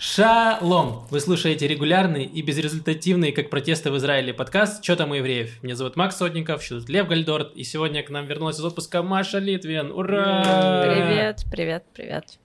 [0.00, 1.08] Шалом!
[1.10, 5.60] Вы слушаете регулярный и безрезультативный, как протесты в Израиле, подкаст «Чё там у евреев?».
[5.64, 9.02] Меня зовут Макс Сотников, еще тут Лев Гальдорт, и сегодня к нам вернулась из отпуска
[9.02, 9.90] Маша Литвин.
[9.90, 10.84] Ура!
[10.84, 12.38] Привет, привет, привет.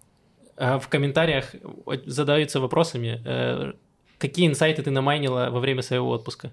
[0.58, 1.54] А в комментариях
[2.08, 3.74] задаются вопросами, э,
[4.18, 6.52] какие инсайты ты намайнила во время своего отпуска?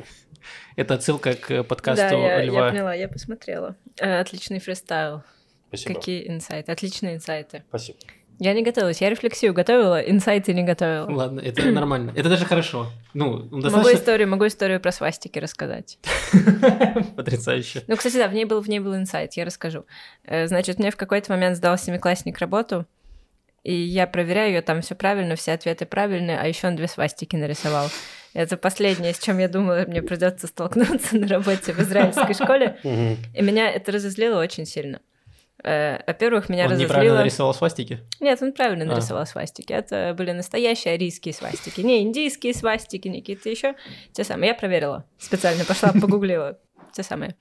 [0.76, 2.64] Это отсылка к подкасту да, я, Льва.
[2.64, 3.76] я поняла, я посмотрела.
[3.98, 5.22] Э, Отличный фристайл.
[5.68, 5.94] Спасибо.
[5.94, 6.72] Какие инсайты?
[6.72, 7.62] Отличные инсайты.
[7.68, 7.98] Спасибо.
[8.38, 11.10] Я не готовилась, я рефлексию готовила, инсайты не готовила.
[11.10, 12.12] Ладно, это нормально.
[12.16, 12.90] Это даже хорошо.
[13.14, 15.98] Ну, Могу достаточно историю, могу историю про свастики рассказать.
[17.16, 17.84] потрясающе.
[17.86, 19.84] Ну, кстати, да, в ней был, в ней был инсайт, я расскажу.
[20.24, 22.86] Э, Значит, мне в какой-то момент сдал семиклассник работу,
[23.62, 27.36] и я проверяю ее, там все правильно, все ответы правильные, а еще он две свастики
[27.36, 27.88] нарисовал.
[28.34, 32.78] Это последнее, с чем я думала, мне придется столкнуться на работе в израильской школе.
[32.82, 35.00] И меня это разозлило очень сильно.
[35.64, 37.18] Э, Во-первых, меня Он неправильно разозлило...
[37.18, 38.00] нарисовал свастики?
[38.20, 38.88] Нет, он правильно А.
[38.88, 39.72] нарисовал свастики.
[39.72, 41.80] Это были настоящие арийские свастики.
[41.80, 43.74] Не индийские свастики, не какие-то еще.
[44.12, 44.48] Те самые.
[44.48, 45.04] Я проверила.
[45.18, 46.58] Специально пошла, погуглила.
[46.92, 47.34] Те самые.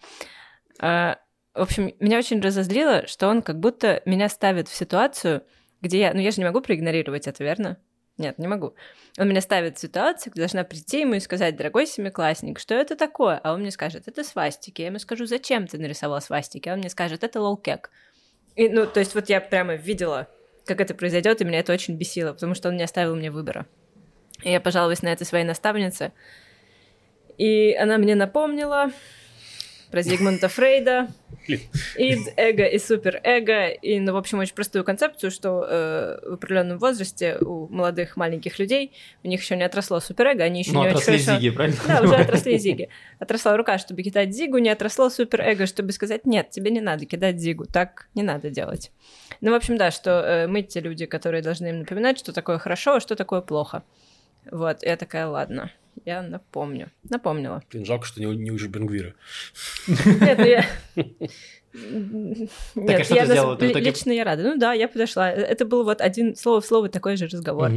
[0.80, 1.18] А,
[1.54, 5.44] В общем, меня очень разозлило, что он как будто меня ставит в ситуацию,
[5.82, 6.14] где я...
[6.14, 7.78] Ну, я же не могу проигнорировать это, верно?
[8.18, 8.74] Нет, не могу.
[9.20, 12.96] Он меня ставит в ситуацию, где должна прийти ему и сказать, дорогой семиклассник, что это
[12.96, 13.40] такое?
[13.44, 14.82] А он мне скажет, это свастики.
[14.82, 16.70] Я ему скажу, зачем ты нарисовал свастики?
[16.70, 17.90] А он мне скажет, это лол-кек.
[18.56, 20.28] И, ну, то есть вот я прямо видела,
[20.66, 23.66] как это произойдет, и меня это очень бесило, потому что он не оставил мне выбора.
[24.44, 26.12] И я пожаловалась на это своей наставнице,
[27.38, 28.92] и она мне напомнила
[29.94, 31.08] про Зигмунда Фрейда,
[31.48, 36.80] ид, эго и суперэго, и, ну, в общем, очень простую концепцию, что э, в определенном
[36.80, 38.92] возрасте у молодых маленьких людей
[39.24, 41.40] у них еще не отросло суперэго, они еще Ну, не отросли очень хорошо...
[41.40, 41.78] зиги, правильно?
[41.88, 42.90] Да, уже отросли зиги.
[43.20, 47.40] Отросла рука, чтобы кидать зигу, не отросло суперэго, чтобы сказать, нет, тебе не надо кидать
[47.40, 48.92] зигу, так не надо делать.
[49.42, 52.58] Ну, в общем, да, что э, мы те люди, которые должны им напоминать, что такое
[52.58, 53.84] хорошо, а что такое плохо.
[54.52, 55.72] Вот, я такая, ладно,
[56.06, 56.92] я напомню.
[57.10, 57.64] Напомнила.
[57.72, 59.14] Блин, жалко, что не, не учишь Бенгвира.
[59.88, 60.66] Нет, ну я...
[62.88, 63.58] Так, что я сделала?
[63.60, 64.44] Лично я рада.
[64.44, 65.32] Ну да, я подошла.
[65.32, 67.72] Это был вот один слово в слово такой же разговор.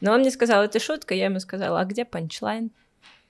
[0.00, 2.70] Но он мне сказал, это шутка, я ему сказала, а где панчлайн?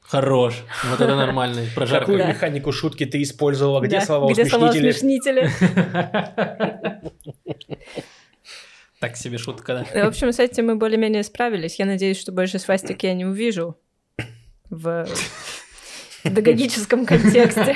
[0.00, 0.62] Хорош.
[0.90, 1.68] Вот это нормальный.
[1.74, 2.06] Прожарка.
[2.06, 2.28] Какую Да.
[2.28, 3.80] механику шутки ты использовала?
[3.80, 5.50] Где Да, слова где слова усмешнители?
[9.00, 10.04] Так себе шутка, да.
[10.04, 11.78] В общем, с этим мы более-менее справились.
[11.78, 13.76] Я надеюсь, что больше свастик я не увижу
[14.70, 15.06] в
[16.22, 17.74] педагогическом контексте.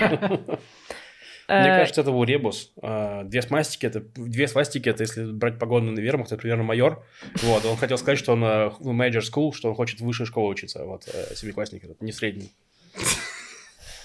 [1.50, 2.72] Мне Э, кажется, это был ребус.
[2.80, 7.04] А, Две свастики, это две свастики, это если брать погоны на вермахт, это примерно майор.
[7.42, 10.26] Вот, он хотел сказать, что он э, в major school, что он хочет в высшей
[10.26, 10.84] школе учиться.
[10.84, 12.52] Вот, э, семиклассник, не средний.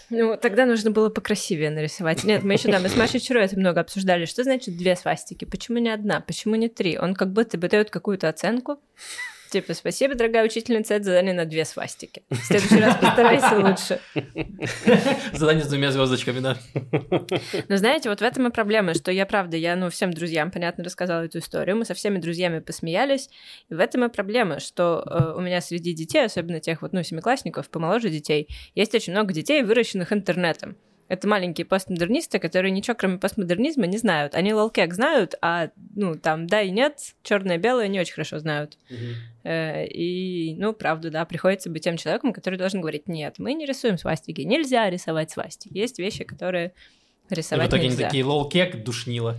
[0.09, 2.23] Ну, тогда нужно было покрасивее нарисовать.
[2.23, 4.25] Нет, мы еще, да, мы с Машей вчера это много обсуждали.
[4.25, 5.45] Что значит две свастики?
[5.45, 6.21] Почему не одна?
[6.21, 6.97] Почему не три?
[6.97, 8.79] Он как будто бы дает какую-то оценку.
[9.55, 12.23] Типа, спасибо, дорогая учительница, это задание на две свастики.
[12.29, 14.01] В следующий раз постарайся лучше.
[15.31, 16.57] Задание с двумя звездочками, да.
[17.69, 20.83] Но знаете, вот в этом и проблема, что я, правда, я, ну, всем друзьям, понятно,
[20.83, 23.29] рассказала эту историю, мы со всеми друзьями посмеялись,
[23.69, 27.01] и в этом и проблема, что э, у меня среди детей, особенно тех вот, ну,
[27.01, 30.75] семиклассников, помоложе детей, есть очень много детей, выращенных интернетом.
[31.07, 34.33] Это маленькие постмодернисты, которые ничего, кроме постмодернизма, не знают.
[34.33, 38.77] Они лолкек знают, а, ну, там, да и нет, черное белое не очень хорошо знают.
[39.43, 43.67] Э, И, ну, правда, да, приходится быть тем человеком, который должен говорить, нет, мы не
[43.67, 45.77] рисуем свастики, нельзя рисовать свастики.
[45.77, 46.73] Есть вещи, которые
[47.29, 48.05] И в рисовать итоге они нельзя.
[48.07, 49.35] такие лол-кек, душнило.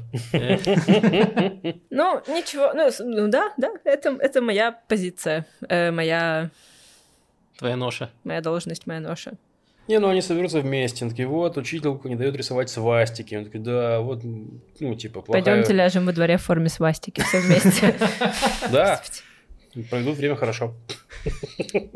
[1.91, 6.51] Ну, ничего, ну, ну да, да, это, это моя позиция, э, моя,
[7.59, 8.11] Твоя ноша.
[8.25, 9.33] моя должность, моя ноша.
[9.89, 13.35] Не, ну они соберутся вместе, они такие, вот, учителька не дает рисовать свастики.
[13.37, 15.43] Он такой, да, вот, ну, типа, плохая...
[15.43, 17.95] Пойдемте ляжем во дворе в форме свастики все вместе.
[18.73, 19.01] Да,
[19.91, 20.75] проведут время хорошо.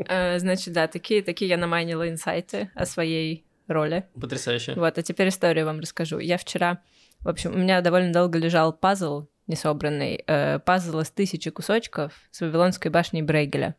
[0.07, 4.05] Э, Значит, да, такие, такие я намайнила инсайты о своей роли.
[4.19, 4.73] Потрясающе.
[4.75, 6.19] Вот, а теперь историю вам расскажу.
[6.19, 6.81] Я вчера,
[7.19, 12.41] в общем, у меня довольно долго лежал пазл несобранный, э, пазл из тысячи кусочков с
[12.41, 13.75] Вавилонской башней Брейгеля.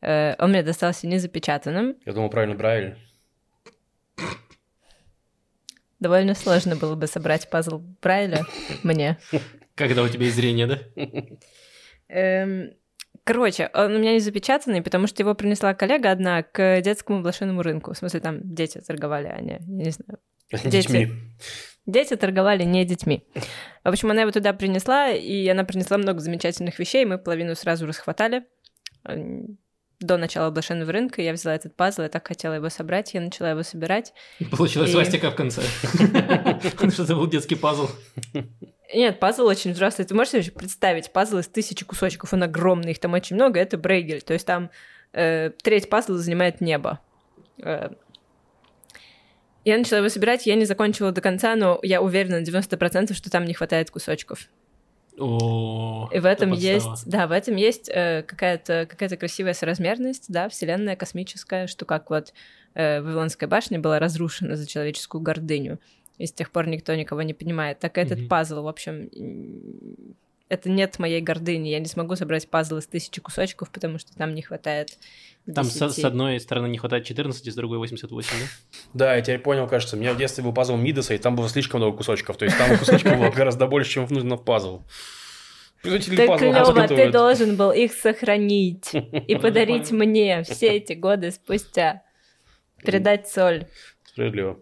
[0.00, 1.96] Э, он мне достался незапечатанным.
[2.04, 2.96] Я думал, правильно, правильно.
[5.98, 8.44] Довольно сложно было бы собрать пазл Брайля
[8.82, 9.18] мне.
[9.74, 10.78] Когда у тебя есть зрение, да?
[12.08, 12.72] Эм,
[13.26, 17.60] Короче, он у меня не запечатанный, потому что его принесла коллега одна к детскому блошиному
[17.60, 17.92] рынку.
[17.92, 20.20] В смысле, там дети торговали, а не, я не знаю.
[20.52, 20.68] Дети.
[20.70, 21.08] Детьми.
[21.86, 23.24] Дети торговали не детьми.
[23.82, 27.04] В общем, она его туда принесла, и она принесла много замечательных вещей.
[27.04, 28.44] Мы половину сразу расхватали.
[30.00, 33.50] До начала блошиного рынка я взяла этот пазл, я так хотела его собрать, я начала
[33.50, 34.12] его собирать.
[34.50, 35.62] Получилась И- свастика в конце.
[36.72, 37.88] Потому что это был детский пазл.
[38.94, 40.06] Нет, пазл очень взрослый.
[40.06, 43.78] Ты можешь себе представить пазл из тысячи кусочков, он огромный, их там очень много, это
[43.78, 44.20] Брейгель.
[44.20, 44.70] То есть там
[45.12, 47.00] э, треть пазла занимает небо.
[47.62, 47.88] Э,
[49.64, 53.30] я начала его собирать, я не закончила до конца, но я уверена на 90%, что
[53.30, 54.40] там не хватает кусочков.
[55.18, 60.48] О, И в этом есть, да, в этом есть э, какая-то какая красивая соразмерность, да,
[60.48, 62.32] вселенная космическая, что как вот
[62.74, 65.78] э, Вавилонская башня была разрушена за человеческую гордыню,
[66.18, 67.78] и с тех пор никто никого не понимает.
[67.78, 68.28] Так этот Мгм.
[68.28, 69.08] пазл, в общем,
[70.48, 71.68] это нет моей гордыни.
[71.68, 74.96] Я не смогу собрать пазл из тысячи кусочков, потому что там не хватает
[75.52, 76.00] Там с, 10.
[76.00, 78.46] с одной стороны не хватает 14, с другой 88, да?
[78.94, 79.96] Да, я теперь понял, кажется.
[79.96, 82.36] У меня в детстве был пазл Мидаса, и там было слишком много кусочков.
[82.36, 84.82] То есть там кусочков было гораздо больше, чем нужно в пазл.
[85.82, 92.02] Производители Так клево, ты должен был их сохранить и подарить мне все эти годы спустя.
[92.82, 93.66] Передать соль.
[94.04, 94.58] Справедливо.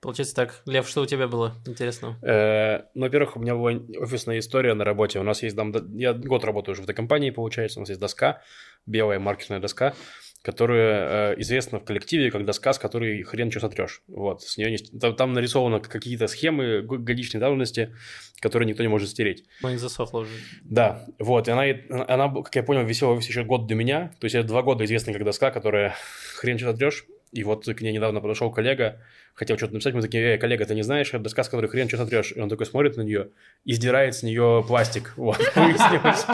[0.00, 0.62] Получается так.
[0.66, 2.16] Лев, что у тебя было интересного?
[2.22, 5.18] Э, Ну, во-первых, у меня была офисная история на работе.
[5.18, 5.72] У нас есть там...
[5.96, 7.78] Я год работаю уже в этой компании, получается.
[7.78, 8.42] У нас есть доска,
[8.84, 9.94] белая маркерная доска,
[10.42, 14.02] которая э, известна в коллективе как доска, с которой хрен что сотрешь.
[14.06, 14.42] Вот.
[14.42, 14.78] С нее не...
[14.78, 17.96] там, там нарисованы какие-то схемы годичной давности,
[18.40, 19.44] которые никто не может стереть.
[19.62, 20.30] Ну, не засохло уже.
[20.62, 21.64] Да, вот, и она,
[22.06, 25.12] она, как я понял, висела еще год до меня, то есть это два года известна
[25.12, 25.96] как доска, которая
[26.36, 29.00] хрен что сотрешь, и вот к ней недавно подошел коллега,
[29.34, 31.88] хотел что-то написать, мы такие, эй, коллега, ты не знаешь, это доска, с которой хрен
[31.88, 33.28] что сотрешь, и он такой смотрит на нее
[33.64, 36.24] и сдирает с нее пластик, вот, выяснилось,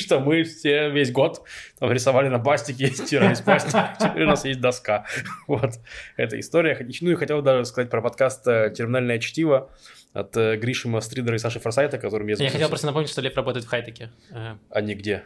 [0.00, 1.42] что мы все весь год
[1.78, 5.06] там рисовали на пластике и стирали с пластика, теперь у нас есть доска,
[5.46, 5.72] вот,
[6.16, 9.70] эта история, ну и хотел даже сказать про подкаст э, «Терминальное чтиво»,
[10.12, 13.36] от э, Гриши Мастридера и Саши Форсайта, которым я Я хотел просто напомнить, что Лев
[13.36, 14.10] работает в хай-теке.
[14.32, 15.22] Э, А не где?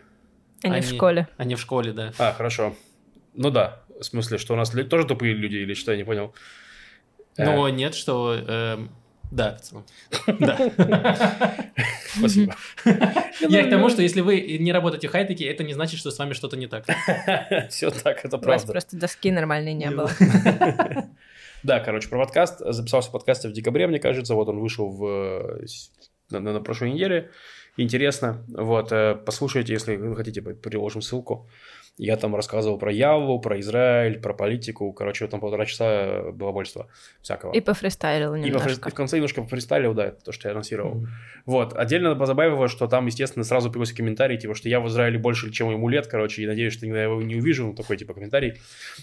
[0.62, 1.28] Они в Они- школе.
[1.38, 2.12] а не в школе, да.
[2.18, 2.76] А, хорошо.
[3.34, 6.34] Ну да, в смысле, что у нас тоже тупые люди или что, я не понял.
[7.36, 8.34] Э, Но нет, что...
[8.34, 8.90] эм,
[9.30, 9.84] Да, в целом.
[10.38, 10.56] Да.
[12.16, 12.54] Спасибо.
[13.40, 16.18] Я к тому, что если вы не работаете в хай-теке, это не значит, что с
[16.18, 16.84] вами что-то не так.
[17.70, 18.72] Все так, это У вас правда.
[18.72, 20.10] просто доски нормальной не было.
[21.64, 22.58] Да, короче, про подкаст.
[22.60, 24.34] Записался в подкасте в декабре, мне кажется.
[24.34, 25.66] Вот он вышел в, э,
[26.30, 27.30] на, на- прошлой неделе.
[27.78, 28.44] Интересно.
[28.48, 31.48] Вот, э, послушайте, если вы хотите, п- приложим ссылку.
[31.96, 34.92] Я там рассказывал про Яву, про Израиль, про политику.
[34.92, 36.88] Короче, там полтора часа балабольства
[37.22, 37.52] всякого.
[37.52, 38.88] И пофристайлил И, во- немножко.
[38.88, 41.06] и в конце немножко фристайлил, да, это то, что я анонсировал.
[41.46, 45.52] Вот, отдельно позабавило, что там, естественно, сразу появился комментарий, типа, что я в Израиле больше,
[45.52, 48.12] чем ему лет, короче, и надеюсь, что никогда я его не увижу, ну, такой, типа,
[48.14, 48.54] комментарий.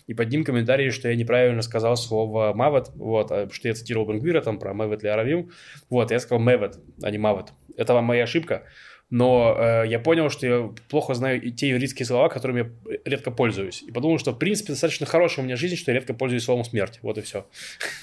[0.07, 4.05] И под ним комментарий, что я неправильно сказал слово «мавет», вот, а, что я цитировал
[4.07, 5.51] Бенгвира там про «мавет ли аравим»,
[5.89, 7.53] вот, я сказал «мевет», а не «мавет».
[7.77, 8.63] Это моя ошибка,
[9.11, 13.29] но э, я понял, что я плохо знаю и те юридические слова, которыми я редко
[13.29, 13.83] пользуюсь.
[13.83, 16.63] И подумал, что, в принципе, достаточно хорошая у меня жизнь, что я редко пользуюсь словом
[16.63, 16.99] «смерть».
[17.01, 17.45] Вот и все.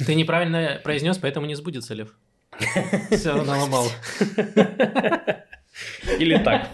[0.06, 2.14] Ты неправильно произнес, поэтому не сбудется, Лев.
[3.10, 3.86] Все, наломал.
[6.18, 6.68] Или так.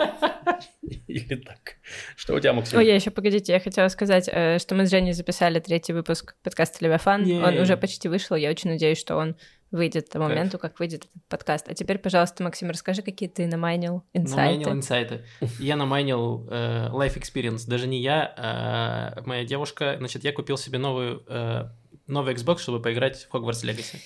[1.07, 1.77] Или так.
[2.17, 2.79] Что у тебя, Максим?
[2.79, 6.35] Ой, я еще, погодите, я хотела сказать, э, что мы с Женей записали третий выпуск
[6.43, 7.31] подкаста Левиафан.
[7.31, 9.37] Он уже почти вышел, я очень надеюсь, что он
[9.75, 11.69] выйдет к моменту, как выйдет этот подкаст.
[11.69, 15.25] А теперь, пожалуйста, Максим, расскажи, какие ты намайнил Намайнил инсайты.
[15.41, 15.55] инсайты.
[15.59, 17.69] Я намайнил э, Life Experience.
[17.69, 19.97] Даже не я, а моя девушка.
[19.99, 21.69] Значит, я купил себе новую, э,
[22.07, 23.97] новый Xbox, чтобы поиграть в Hogwarts Legacy.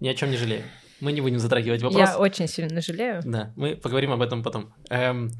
[0.00, 0.64] Ни о чем не жалею.
[1.00, 2.00] Мы не будем затрагивать вопрос.
[2.00, 3.22] Я очень сильно жалею.
[3.24, 4.72] Да, мы поговорим об этом потом.
[4.90, 5.30] Эм,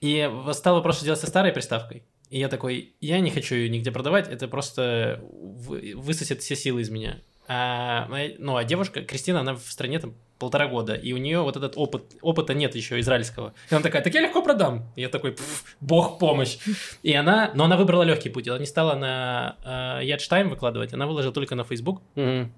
[0.00, 2.04] и стал вопрос, что делать со старой приставкой.
[2.28, 6.80] И я такой, я не хочу ее нигде продавать, это просто вы- высосет все силы
[6.80, 7.18] из меня.
[7.48, 11.56] А, ну, а девушка, Кристина, она в стране там полтора года, и у нее вот
[11.56, 13.54] этот опыт, опыта нет еще израильского.
[13.70, 14.92] И она такая, так я легко продам.
[14.96, 16.58] И я такой, «Пф, бог помощь.
[17.02, 19.56] И она, но она выбрала легкий путь, она не стала на
[20.00, 22.02] э, Ядштайм выкладывать, она выложила только на Facebook.
[22.14, 22.52] Мгм.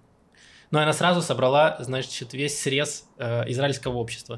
[0.71, 4.37] Но она сразу собрала, значит, весь срез э, израильского общества.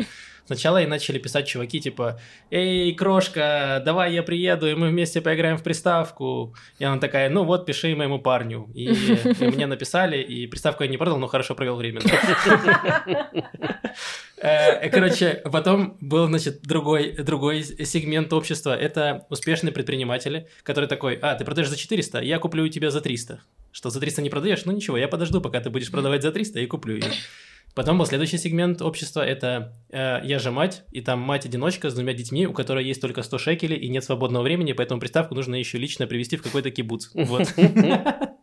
[0.51, 2.19] Сначала ей начали писать чуваки, типа,
[2.51, 6.57] «Эй, крошка, давай я приеду, и мы вместе поиграем в приставку».
[6.81, 8.69] И она такая, ну вот, пиши моему парню.
[8.75, 12.01] И, и мне написали, и приставку я не продал, но хорошо провел время.
[14.43, 18.75] Э, Короче, потом был, значит, другой, другой сегмент общества.
[18.75, 23.03] Это успешные предприниматели, который такой, а, ты продаешь за 400, я куплю у тебя за
[23.03, 23.41] 300.
[23.71, 24.65] Что, за 300 не продаешь?
[24.65, 27.05] Ну ничего, я подожду, пока ты будешь продавать за 300 и куплю ее.
[27.75, 32.15] Потом был следующий сегмент общества, это э, я же мать, и там мать-одиночка с двумя
[32.15, 35.79] детьми, у которой есть только 100 шекелей и нет свободного времени, поэтому приставку нужно еще
[35.79, 37.11] лично привезти в какой-то кибуц.
[37.15, 37.49] Вот.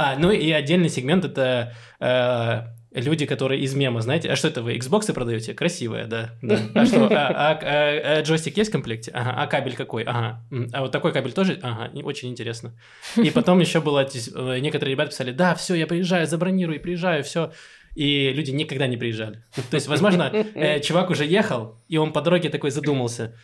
[0.00, 4.62] А, ну и отдельный сегмент это э, люди, которые из мема, знаете, а что это
[4.62, 5.54] вы, Xbox продаете?
[5.54, 6.58] Красивая, да, да.
[6.74, 9.10] А что, а, а- а- а джойстик есть в комплекте?
[9.14, 10.02] Ага, а кабель какой?
[10.04, 10.42] Ага,
[10.72, 11.58] а вот такой кабель тоже?
[11.62, 12.72] Ага, очень интересно.
[13.16, 17.52] И потом еще было, э, некоторые ребята писали, да, все, я приезжаю, забронируй, приезжаю, все.
[17.94, 19.42] и люди никогда не приезжали.
[19.70, 23.34] То есть, возможно, э, чувак уже ехал, и он по дороге такой задумался.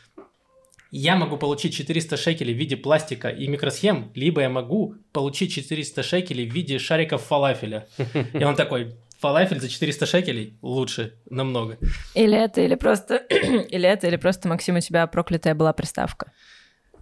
[0.97, 6.05] Я могу получить 400 шекелей в виде пластика и микросхем, либо я могу получить 400
[6.05, 7.89] шекелей в виде шариков фалафеля.
[8.33, 11.79] И он такой, фалафель за 400 шекелей лучше намного.
[12.15, 13.15] Или это, или просто...
[13.71, 16.31] или это, или просто, Максим, у тебя проклятая была приставка.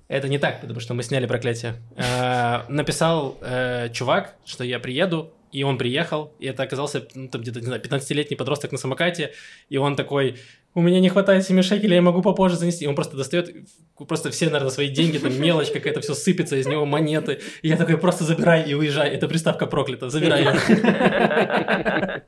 [0.06, 1.74] Это не так, потому что мы сняли проклятие.
[1.96, 7.40] Э, написал э, чувак, что я приеду, и он приехал, и это оказался ну, там
[7.42, 9.32] где-то, не знаю, 15-летний подросток на самокате,
[9.68, 10.36] и он такой,
[10.74, 12.84] у меня не хватает 7 шекелей, я могу попозже занести.
[12.84, 13.54] И он просто достает,
[13.96, 17.40] просто все, наверное, свои деньги, там мелочь какая-то, все сыпется из него, монеты.
[17.62, 19.10] И я такой, просто забирай и уезжай.
[19.10, 22.22] Это приставка проклята, забирай ее.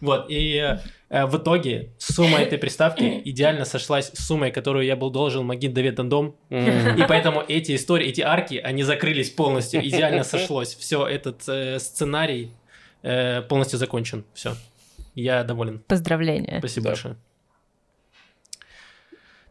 [0.00, 0.78] Вот, и
[1.10, 5.74] э, в итоге сумма этой приставки идеально сошлась с суммой, которую я был должен Магид
[5.74, 6.36] Давид Дандом.
[6.48, 9.86] И поэтому эти истории, эти арки, они закрылись полностью.
[9.86, 10.74] Идеально сошлось.
[10.74, 12.50] Все, этот э, сценарий
[13.02, 14.24] э, полностью закончен.
[14.32, 14.54] Все.
[15.14, 15.80] Я доволен.
[15.86, 16.60] Поздравления.
[16.60, 17.16] Спасибо большое.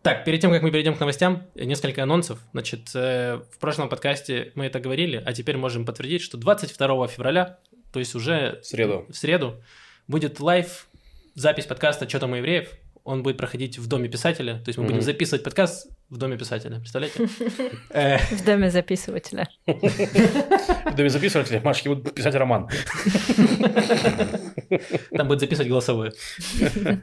[0.01, 2.39] Так, перед тем, как мы перейдем к новостям, несколько анонсов.
[2.53, 7.59] Значит, э, в прошлом подкасте мы это говорили, а теперь можем подтвердить, что 22 февраля,
[7.91, 9.05] то есть уже В среду.
[9.09, 9.61] в среду,
[10.07, 10.87] будет live
[11.35, 12.69] запись подкаста «Чё там у евреев?».
[13.09, 16.77] Он будет проходить в Доме писателя, то есть мы будем записывать подкаст в Доме писателя,
[16.77, 17.27] представляете?
[17.89, 19.47] Э, В доме записывателя.
[19.65, 22.69] В доме записывателей Машки будут писать роман.
[25.17, 26.11] Там будет записывать голосовое.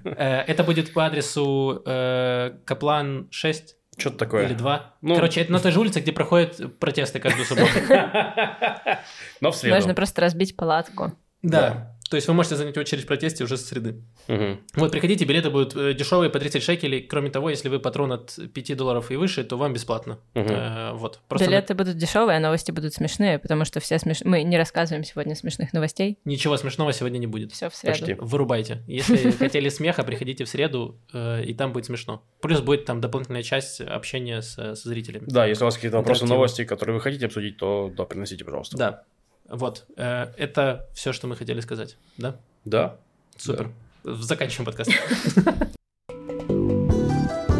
[0.04, 4.46] Э, Это будет по адресу э, Каплан 6 Что-то такое.
[4.46, 4.94] или 2.
[5.02, 5.14] Ну.
[5.16, 7.68] Короче, это на той же улице, где проходят протесты каждую субботу.
[9.40, 9.74] Но в среду.
[9.74, 11.12] Можно просто разбить палатку.
[11.42, 11.95] Да.
[12.08, 14.02] То есть вы можете занять очередь в протесте уже с среды.
[14.28, 14.60] Мгм.
[14.74, 17.02] Вот, приходите, билеты будут э, дешевые по 30 шекелей.
[17.02, 20.18] Кроме того, если вы патрон от 5 долларов и выше, то вам бесплатно.
[20.34, 20.48] Мгм.
[20.48, 21.20] Э, Вот.
[21.28, 24.22] Просто Билеты будут дешевые, а новости будут смешные, потому что все смеш...
[24.24, 26.18] мы не рассказываем сегодня смешных новостей.
[26.24, 27.52] ничего смешного сегодня не будет.
[27.52, 27.98] Все в среду.
[27.98, 28.14] Почти.
[28.18, 28.82] Вырубайте.
[28.86, 32.22] Если хотели смеха, приходите в среду, э, и там будет смешно.
[32.40, 35.24] Плюс будет там дополнительная часть общения с, со зрителями.
[35.26, 38.76] Да, если у вас какие-то вопросы, новости, которые вы хотите обсудить, то да, приносите, пожалуйста.
[38.76, 39.02] Да.
[39.48, 39.86] Вот.
[39.96, 41.96] Э, Это все, что мы хотели сказать.
[42.16, 42.36] Да?
[42.64, 42.96] Да?
[43.36, 43.70] Супер.
[44.02, 44.90] Заканчиваем подкаст.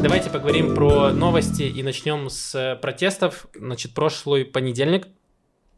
[0.03, 3.47] Давайте поговорим про новости и начнем с протестов.
[3.55, 5.09] Значит, прошлый понедельник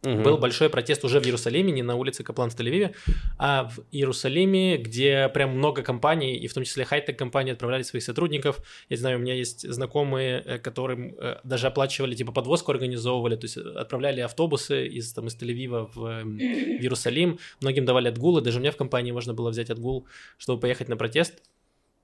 [0.03, 0.23] Мгм.
[0.23, 2.95] был большой протест уже в Иерусалиме, не на улице Каплан в Тель-Авиве,
[3.37, 8.05] а в Иерусалиме, где прям много компаний, и в том числе хай-тек компании отправляли своих
[8.05, 8.61] сотрудников.
[8.89, 13.45] Я знаю, у меня есть знакомые, э, которым э, даже оплачивали, типа подвозку организовывали, то
[13.47, 17.39] есть э, отправляли автобусы из, там, из Тель-Авива в, э, в Иерусалим.
[17.61, 20.07] Многим давали отгулы, даже меня в компании можно было взять отгул,
[20.39, 21.43] чтобы поехать на протест.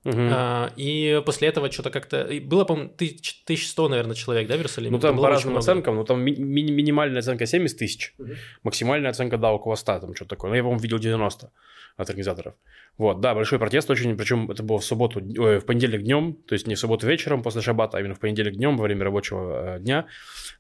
[0.05, 0.29] Мгм.
[0.33, 2.29] А, и после этого что-то как-то...
[2.43, 4.91] Было, по-моему, тысяч- 1100, наверное, человек, да, в Иерусалиме?
[4.93, 8.35] Ну, там было по разным оценкам, ну, там ми- ми- минимальная оценка 70 тысяч, Мгм.
[8.65, 10.51] максимальная оценка, да, около 100, там что-то такое.
[10.51, 11.51] Ну, я, по-моему, видел 90
[11.97, 12.55] от организаторов.
[12.99, 16.55] Вот, да, большой протест очень, причем это было в субботу, ой, в понедельник днем, то
[16.55, 19.77] есть не в субботу вечером после шабата, а именно в понедельник днем во время рабочего
[19.77, 20.07] э, дня.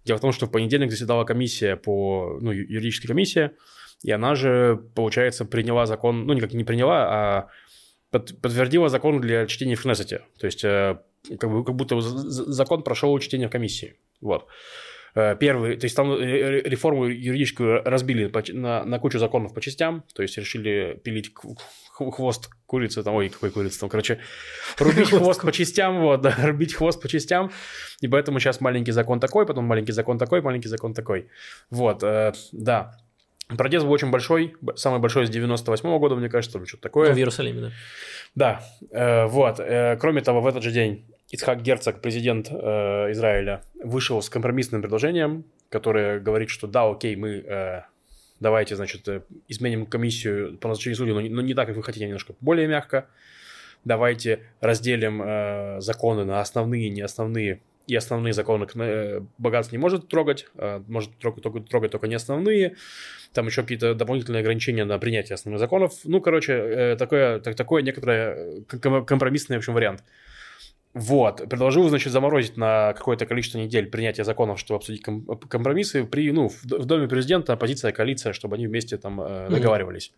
[0.05, 3.53] Дело в том, что в понедельник заседала комиссия по, ну, юридическая комиссия,
[4.03, 7.49] и она же, получается, приняла закон, ну, никак не приняла, а
[8.14, 10.21] под- подтвердила закон для чтения в Кнессете.
[10.38, 10.99] То есть, э,
[11.40, 13.97] как, бы, как будто закон прошел чтение в комиссии.
[14.21, 14.47] Вот.
[15.16, 20.04] Э, Первый, то есть там э, реформу юридическую разбили на, на кучу законов по частям,
[20.14, 24.21] то есть решили пилить хвост курицы, там, ой, какой курицы там, короче,
[24.78, 27.50] рубить хвост по частям, вот, да, рубить хвост по частям,
[28.00, 31.26] и поэтому сейчас маленький закон такой, потом маленький закон такой, маленький закон такой.
[31.71, 32.97] Вот, э, да.
[33.49, 37.09] Протест был очень большой, самый большой с 98 года, мне кажется, или что-то такое.
[37.11, 37.73] Ну, в Иерусалиме, да.
[38.35, 39.61] Да, э, вот.
[39.61, 42.55] Э, кроме того, в этот же день Ицхак Герцог, президент э,
[43.13, 47.83] Израиля, вышел с компромиссным предложением, которое говорит, что да, окей, мы э,
[48.41, 51.83] давайте, значит, э, изменим комиссию по назначению судей, но не, но не так, как вы
[51.83, 53.07] хотите, а немножко более мягко.
[53.85, 57.61] Давайте разделим э, законы на основные и неосновные.
[57.87, 62.14] И основные законы э, богатство не может трогать, э, может трогать только, трогать только не
[62.14, 62.76] основные.
[63.33, 65.93] Там еще какие-то дополнительные ограничения на принятие основных законов.
[66.05, 70.03] Ну, короче, э, такое, так, такое некоторое э, ком- компромиссный, в общем, вариант.
[70.95, 71.49] Вот.
[71.49, 76.05] Предложил, значит, заморозить на какое-то количество недель принятие законов, чтобы обсудить ком- компромиссы.
[76.05, 80.12] При, ну, в, Доме президента оппозиция, коалиция, чтобы они вместе там э, договаривались.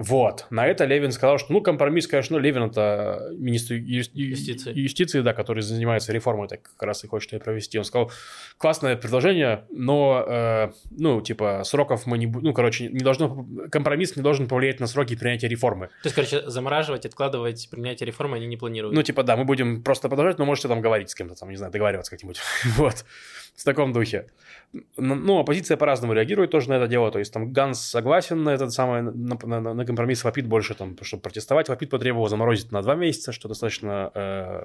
[0.00, 0.46] Вот.
[0.48, 4.72] На это Левин сказал, что, ну, компромисс, конечно, Левин это министр ю- ю- Юстиции.
[4.74, 7.76] юстиции, да, который занимается реформой, так как раз и хочет ее провести.
[7.76, 8.10] Он сказал,
[8.56, 14.16] классное предложение, но, э, ну, типа, сроков мы не будем, ну, короче, не должно, компромисс
[14.16, 15.88] не должен повлиять на сроки принятия реформы.
[15.88, 18.94] То есть, короче, замораживать, откладывать принятие реформы они не планируют.
[18.96, 21.56] Ну, типа, да, мы будем просто продолжать, но можете там говорить с кем-то, там, не
[21.56, 22.40] знаю, договариваться как-нибудь.
[22.78, 23.04] вот.
[23.54, 24.30] В таком духе.
[24.96, 27.10] Ну, оппозиция по-разному реагирует тоже на это дело.
[27.10, 29.12] То есть, там, Ганс согласен на это самое на-
[29.42, 31.68] на- на- на компромисс Вапит больше, там, чтобы протестовать.
[31.68, 34.64] Вапит потребовал заморозить на два месяца, что достаточно, э,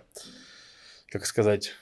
[1.09, 1.73] как сказать,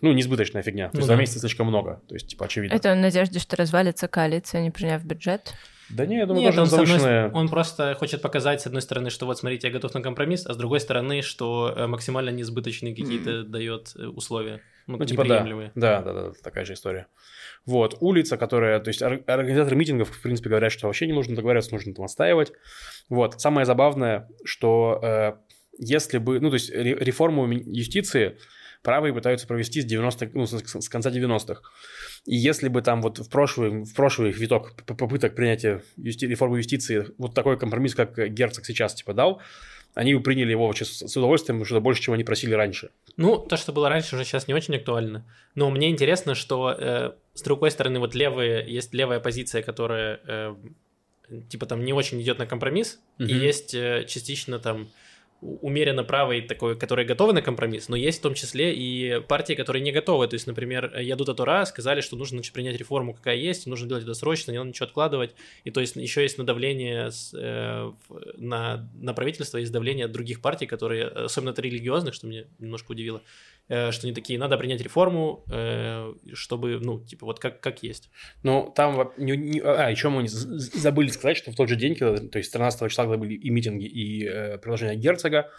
[0.00, 0.88] ну, несбыточная фигня.
[0.88, 1.14] То Ну есть да.
[1.14, 2.02] два месяца слишком много.
[2.08, 2.74] То есть, типа, очевидно.
[2.74, 5.54] Это в надежде, что развалится коалиция, не приняв бюджет.
[5.88, 8.80] Да не, я думаю, Нет, тоже он, с одной он просто хочет показать, с одной
[8.80, 12.30] стороны, что вот смотрите, я готов на компромисс, а с другой стороны, что э, максимально
[12.30, 14.60] несбыточные какие-то дает э, условия.
[14.92, 15.38] Ну, Ну, типа, да.
[15.74, 17.06] да, да, да, такая же история.
[17.66, 21.36] Вот, улица, которая, то есть ор- организаторы митингов, в принципе, говорят, что вообще не нужно
[21.36, 22.52] договариваться, нужно там отстаивать.
[23.08, 25.32] Вот, самое забавное, что э,
[25.78, 28.38] если бы, ну, то есть ре- реформу юстиции
[28.82, 31.60] правые пытаются провести с 90 ну, с, конца 90-х.
[32.24, 37.06] И если бы там вот в прошлый, в прошлый виток попыток принятия юсти- реформы юстиции
[37.18, 39.42] вот такой компромисс, как Герцог сейчас, типа, дал,
[39.94, 42.90] они бы приняли его вообще с удовольствием, что больше, чего они просили раньше.
[43.16, 45.24] Ну, то, что было раньше, уже сейчас не очень актуально.
[45.54, 50.54] Но мне интересно, что э, с другой стороны, вот левые, есть левая позиция, которая э,
[51.48, 53.32] типа там не очень идет на компромисс, и Мгм.
[53.40, 54.88] есть э, частично там
[55.40, 59.82] умеренно правый такой, которые готовы на компромисс, но есть в том числе и партии, которые
[59.82, 60.28] не готовы.
[60.28, 64.04] То есть, например, Ядут Атура сказали, что нужно значит, принять реформу, какая есть, нужно делать
[64.04, 65.34] это срочно, не надо ничего откладывать.
[65.64, 67.90] И то есть еще есть надавление с, э,
[68.36, 72.92] на, на правительство, есть давление от других партий, которые, особенно от религиозных, что меня немножко
[72.92, 73.22] удивило, э,
[73.92, 78.10] что они такие, надо принять реформу, э, чтобы, ну, типа, вот как, как есть.
[78.42, 79.12] Ну, там...
[79.16, 82.90] не- не- а, еще мы забыли сказать, что в тот же день, то есть 13
[82.90, 85.50] числа, когда были и митинги, и э, предложения герцога,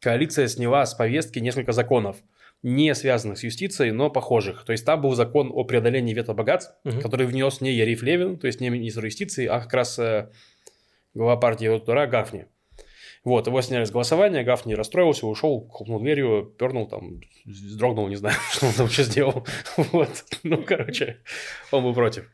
[0.00, 2.16] коалиция сняла с повестки несколько законов,
[2.62, 4.64] не связанных с юстицией, но похожих.
[4.64, 7.00] То есть там был закон о преодолении вето богатств, Мгм.
[7.00, 10.30] который внес не Яриф Левин, то есть не министр юстиции, а как раз э,
[11.14, 12.46] глава партии Тура Гафни.
[13.24, 18.36] Вот, его сняли с голосования, Гафни расстроился, ушел, хлопнул дверью, пернул там, вздрогнул, не знаю,
[18.52, 19.46] что он там вообще сделал.
[19.76, 21.18] Вот, ну, короче,
[21.70, 22.28] он был против.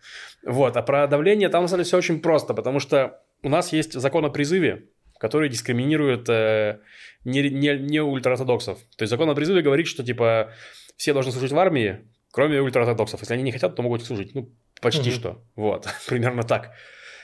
[0.46, 3.72] Вот, а про давление там, на самом деле, все очень просто, потому что у нас
[3.72, 4.86] есть закон о призыве,
[5.18, 6.80] который дискриминирует э,
[7.24, 8.78] не, не, не ультраортодоксов.
[8.96, 10.52] То есть закон о призыве говорит, что, типа,
[10.96, 11.98] все должны служить в армии,
[12.32, 13.20] кроме ультраортодоксов.
[13.20, 14.34] Если они не хотят, то могут служить.
[14.34, 15.18] Ну, почти Мгм.
[15.18, 15.42] что.
[15.54, 16.70] Вот, примерно так.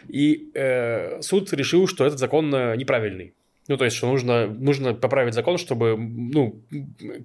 [0.09, 3.35] И э, суд решил, что этот закон э, неправильный.
[3.67, 6.63] Ну, то есть, что нужно, нужно поправить закон, чтобы, ну,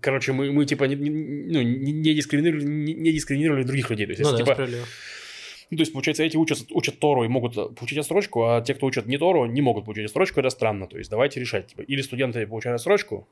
[0.01, 4.05] короче, мы, мы типа, не, ну, не, дискриминировали, не, не дискриминировали других людей.
[4.05, 4.87] То есть, Ну если, да, типа,
[5.71, 8.87] ну, то есть, получается, эти учат, учат Тору и могут получить отсрочку, а те, кто
[8.87, 10.87] учат не Тору, не могут получить отсрочку, это странно.
[10.87, 11.67] То есть, давайте решать.
[11.67, 13.27] Типа, или студенты получают отсрочку,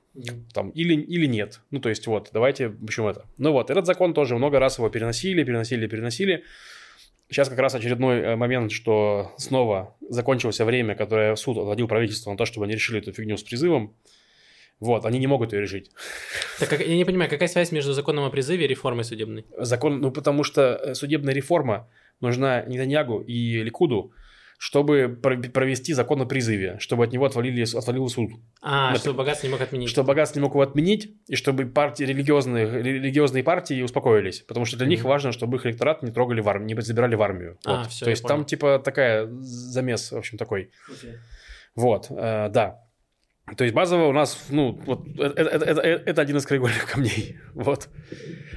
[0.53, 1.61] там, или, или нет.
[1.71, 3.25] Ну, то есть, вот, давайте, в общем, это.
[3.37, 6.43] Ну, вот, этот закон тоже много раз его переносили, переносили, переносили.
[7.29, 12.37] Сейчас как раз очередной э, момент, что снова закончилось время, которое суд отводил правительству на
[12.37, 13.93] то, чтобы они решили эту фигню с призывом.
[14.79, 15.91] Вот, они не могут ее решить.
[16.59, 19.45] Так как- я не понимаю, какая связь между законом о призыве и реформой судебной?
[19.57, 21.89] Закон, ну, потому что э, судебная реформа
[22.21, 24.11] нужна Нетаньягу и Ликуду,
[24.57, 28.31] чтобы про- провести закон о призыве, чтобы от него отвалили, отвалил суд.
[28.61, 29.89] А, Например, что богатство не мог отменить.
[29.89, 34.41] Чтобы богатство не мог его отменить, и чтобы партии религиозные, религиозные партии успокоились.
[34.41, 35.09] Потому что для них Мгм.
[35.09, 37.57] важно, чтобы их электорат не трогали в армию, не забирали в армию.
[37.65, 37.87] А, Вот.
[37.91, 38.35] всё, То я есть понял.
[38.37, 40.71] там типа такая замес, в общем, такой.
[41.75, 42.81] Вот, э, да.
[43.55, 47.37] То есть базово у нас, ну, вот это, это- это- это один из краеугольных камней.
[47.53, 47.87] Вот.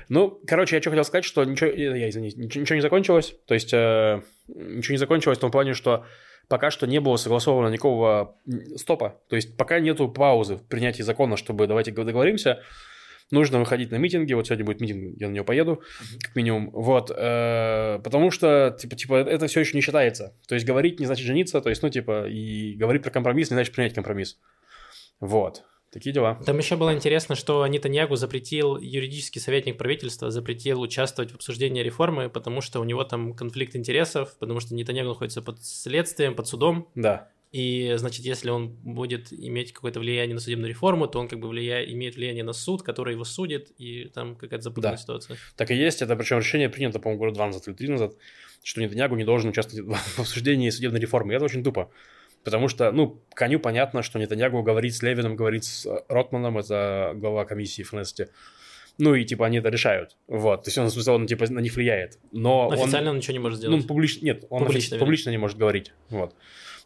[0.08, 3.34] Ну, короче, я что хотел сказать, что ничего, э, я извини, ничего, ничего не закончилось.
[3.46, 6.04] То есть э, ничего не закончилось в том плане, что
[6.48, 8.36] пока что не было согласовано никакого
[8.76, 9.20] стопа.
[9.28, 12.60] То есть пока нету паузы в принятии закона, чтобы давайте договоримся.
[13.30, 14.32] Нужно выходить на митинги.
[14.32, 15.80] Вот сегодня будет митинг, я на него поеду,
[16.20, 16.70] как минимум.
[16.72, 17.12] Вот.
[17.16, 20.34] э, потому что, типа, типа, это все еще не считается.
[20.48, 21.60] То есть говорить не значит жениться.
[21.60, 24.36] То есть, ну, типа, и говорить про компромисс не значит принять компромисс.
[25.20, 25.64] Вот.
[25.92, 26.40] Такие дела.
[26.46, 32.28] Там еще было интересно, что Нетаньягу запретил юридический советник правительства, запретил участвовать в обсуждении реформы,
[32.28, 36.88] потому что у него там конфликт интересов, потому что Нетаньягу находится под следствием, под судом,
[36.94, 37.28] Да.
[37.50, 41.48] и, значит, если он будет иметь какое-то влияние на судебную реформу, то он как бы
[41.48, 41.82] влия...
[41.82, 45.02] имеет влияние на суд, который его судит, и там какая-то запутанная Да.
[45.02, 45.36] ситуация.
[45.56, 46.02] Так и есть.
[46.02, 48.12] Это причем решение принято, по-моему, года два назад или три назад,
[48.62, 49.84] что Нетаньягу не должен участвовать
[50.16, 51.32] в обсуждении судебной реформы.
[51.32, 51.90] И это очень тупо.
[52.44, 57.12] Потому что, ну, коню понятно, что Нетаньягу говорит с Левиным, говорит с э, Ротманом, это
[57.14, 58.30] глава комиссии Кнессете.
[58.98, 60.16] Ну, и, типа, они это решают.
[60.26, 60.64] Вот.
[60.64, 62.18] То есть он, в смысле, он, типа, на них влияет.
[62.32, 62.74] Но он...
[62.74, 63.86] Официально он ничего не может Ну, сделать.
[63.86, 65.38] публично, нет, он Публично, публично, вернее.
[65.38, 65.92] не может говорить.
[66.10, 66.34] Вот.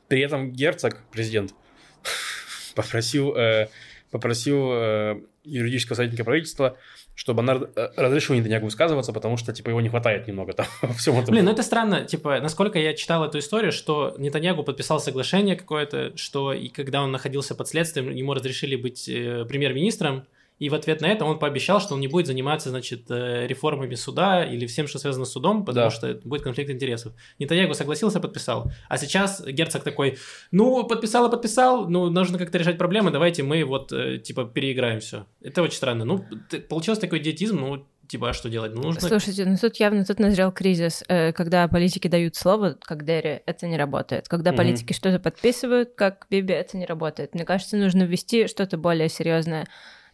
[0.09, 1.55] При этом герцог, президент,
[2.75, 3.69] попросил, э,
[4.11, 6.77] попросил э, юридического советника правительства,
[7.15, 10.95] чтобы она э, разрешила Нетаньягу высказываться, потому что, типа, его не хватает немного там во
[10.95, 11.33] всем этом.
[11.33, 16.17] Блин, ну это странно, типа, насколько я читал эту историю, что Нетаньягу подписал соглашение какое-то,
[16.17, 20.27] что и когда он находился под следствием, ему разрешили быть э, премьер-министром,
[20.61, 23.97] И в ответ на это он пообещал, что он не будет заниматься, значит, э, реформами
[23.97, 25.91] суда или всем, что связано с судом, потому Да.
[25.91, 27.13] что будет конфликт интересов.
[27.41, 28.71] Нетаньягу согласился, подписал.
[28.89, 30.17] А сейчас герцог такой,
[30.53, 35.01] ну, подписал и подписал, ну, нужно как-то решать проблемы, давайте мы вот, э, типа, переиграем
[35.01, 35.27] все.
[35.43, 36.05] Это очень странно.
[36.05, 36.25] Ну,
[36.69, 38.73] получился такой идиотизм, ну, типа, а что делать?
[38.75, 39.01] Ну, нужно...
[39.01, 41.03] Слушайте, ну тут явно тут назрел кризис.
[41.09, 44.29] Э, Когда политики дают слово, как Дерри, это не работает.
[44.29, 44.59] Когда Мгм.
[44.59, 47.35] политики что-то подписывают, как Биби, это не работает.
[47.35, 49.67] Мне кажется, нужно ввести что-то более серьезное.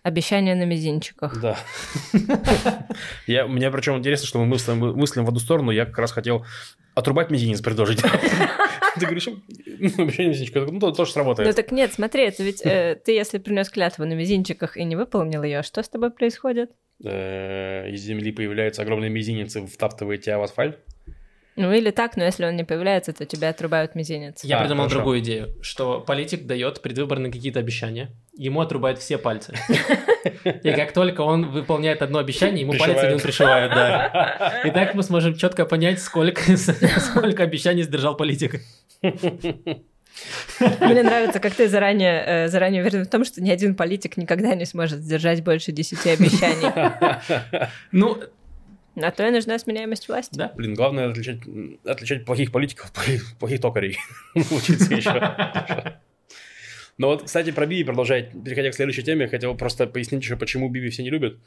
[0.03, 1.41] Обещание на мизинчиках.
[1.41, 1.59] Да.
[3.27, 5.71] Я, мне причем интересно, что мы мыслим, мыслим в одну сторону.
[5.71, 6.45] Я как раз хотел
[6.95, 8.01] отрубать мизинец предложить.
[8.99, 10.61] Ты говоришь, ну, обещание мизинчика.
[10.61, 11.55] Ну, то тоже Ну сработает.
[11.55, 15.43] так нет, смотри, это ведь э, ты, если принес клятву на мизинчиках и не выполнил
[15.45, 16.71] ее, что с тобой происходит?
[17.05, 20.79] Э, Из земли появляются огромные мизинцы, втаптывает тебя в асфальт.
[21.57, 24.43] Ну или так, но если он не появляется, то тебя отрубают мизинец.
[24.45, 24.97] Я А, придумал хорошо.
[24.97, 29.55] другую идею, что политик дает предвыборные какие-то обещания, ему отрубают все пальцы.
[30.63, 34.63] И как только он выполняет одно обещание, ему палец один пришивают, да.
[34.65, 38.61] И так мы сможем четко понять, сколько, сколько обещаний сдержал политик.
[39.03, 44.55] Мне нравится, как ты заранее, э, заранее уверен в том, что ни один политик никогда
[44.55, 47.71] не сможет сдержать больше десяти обещаний.
[47.93, 48.19] Ну,
[48.97, 50.37] На то и нужна сменяемость власти.
[50.37, 50.53] да.
[50.57, 51.41] Блин, главное отличать,
[51.87, 53.99] отличать плохих политиков от плохих- плохих токарей.
[54.35, 56.01] Учиться еще.
[57.01, 60.69] Но вот, кстати, про Биби продолжать, переходя к следующей теме, хотел просто пояснить еще, почему
[60.69, 61.39] Биби все не любят,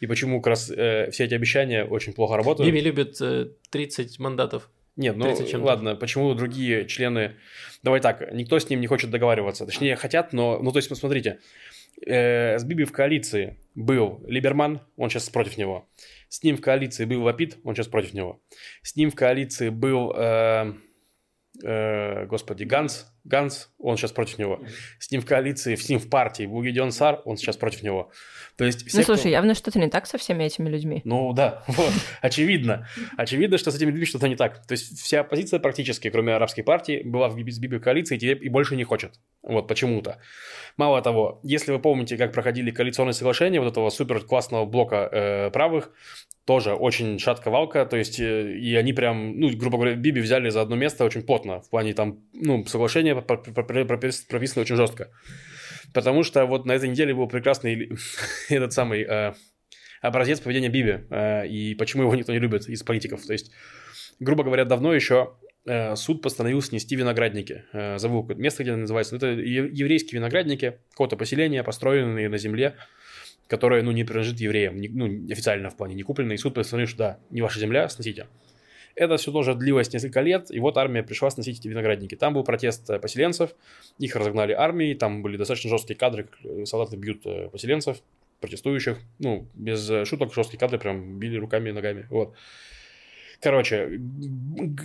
[0.00, 2.66] и почему как раз э, все эти обещания очень плохо работают.
[2.66, 4.70] Биби любит э, 30 мандатов.
[4.96, 5.66] Нет, ну 30 чем-то.
[5.66, 7.36] ладно, почему другие члены...
[7.82, 9.66] Давай так, никто с ним не хочет договариваться.
[9.66, 10.58] Точнее, хотят, но...
[10.62, 11.40] Ну, то есть, посмотрите,
[12.06, 15.90] э, с Биби в коалиции был Либерман, он сейчас против него.
[16.30, 18.40] С ним в коалиции был Лапид, он сейчас против него.
[18.80, 20.72] С ним в коалиции был, э,
[21.62, 24.60] э, господи, Ганс, Ганс, он сейчас против него.
[24.98, 28.10] С ним в коалиции, с ним в партии был Гедеон Сар, он сейчас против него.
[28.56, 31.02] То есть все, Ну, кто- слушай, явно что-то не так со всеми этими людьми.
[31.04, 32.88] ну да, вот, очевидно.
[33.16, 34.66] Очевидно, что с этими людьми что-то не так.
[34.66, 38.48] То есть вся оппозиция практически, кроме арабской партии, была в с Биби в коалиции и
[38.48, 39.14] больше не хочет.
[39.42, 40.18] Вот почему-то.
[40.76, 45.50] Мало того, если вы помните, как проходили коалиционные соглашения вот этого супер классного блока э,
[45.50, 45.90] правых,
[46.44, 50.60] тоже очень шатко-валка, то есть э, и они прям, ну, грубо говоря, Биби взяли за
[50.62, 54.76] одно место очень плотно, в плане там, ну, соглашения про- про- про- пропис- прописаны очень
[54.76, 55.10] жестко.
[55.92, 57.90] Потому что вот на этой неделе был прекрасный
[58.48, 59.32] этот самый э,
[60.00, 63.24] образец поведения Биби, э, и почему его никто не любит из политиков.
[63.26, 63.50] То есть,
[64.20, 65.34] грубо говоря, давно еще
[65.66, 67.64] э, суд постановил снести виноградники.
[67.72, 69.16] Э, забыл какое-то место, где это называется.
[69.16, 72.74] Это еврейские виноградники, какого-то поселения, построенные на земле,
[73.48, 76.36] которое, ну, не принадлежит евреям, не- ну, официально в плане не купленные.
[76.36, 78.26] И суд постановил, что да, не ваша земля, сносите.
[78.94, 82.14] Это все тоже длилось несколько лет, и вот армия пришла сносить эти виноградники.
[82.14, 83.54] Там был протест э, поселенцев,
[83.98, 87.98] их разогнали армией, там были достаточно жесткие кадры, как э, солдаты бьют э, поселенцев,
[88.40, 88.98] протестующих.
[89.18, 92.06] Ну, без шуток, жесткие кадры, прям били руками и ногами.
[92.10, 92.34] Вот.
[93.42, 94.00] Короче,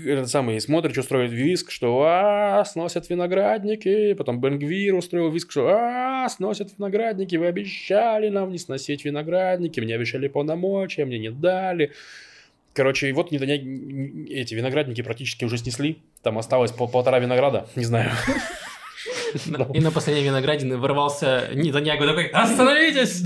[0.04, 4.14] этот самый Смотрич устроит виск, что а, сносят виноградники.
[4.14, 7.36] Потом Бенгвир устроил виск, что а, сносят виноградники.
[7.36, 9.80] Вы обещали нам не сносить виноградники.
[9.80, 11.94] Мне обещали полномочия, мне не дали.
[12.78, 16.04] Короче, и вот эти виноградники практически уже снесли.
[16.22, 18.12] Там осталось пол- полтора винограда, не знаю.
[19.74, 23.24] И на последней виноградине ворвался Нетаньягу такой, остановитесь!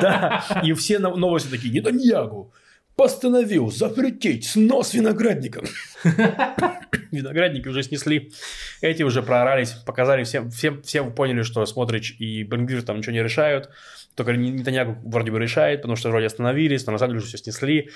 [0.00, 2.52] Да, и все но- новости такие, Нетаньягу
[2.96, 5.64] постановил запретить снос виноградникам.
[7.12, 8.32] Виноградники уже снесли,
[8.80, 13.22] эти уже проорались, показали всем, всем, все поняли, что Смотрич и Бенгвир там ничего не
[13.22, 13.70] решают,
[14.16, 17.28] только Не- Нетаньягу вроде бы решает, потому что вроде остановились, но на самом деле уже
[17.28, 17.90] все снесли.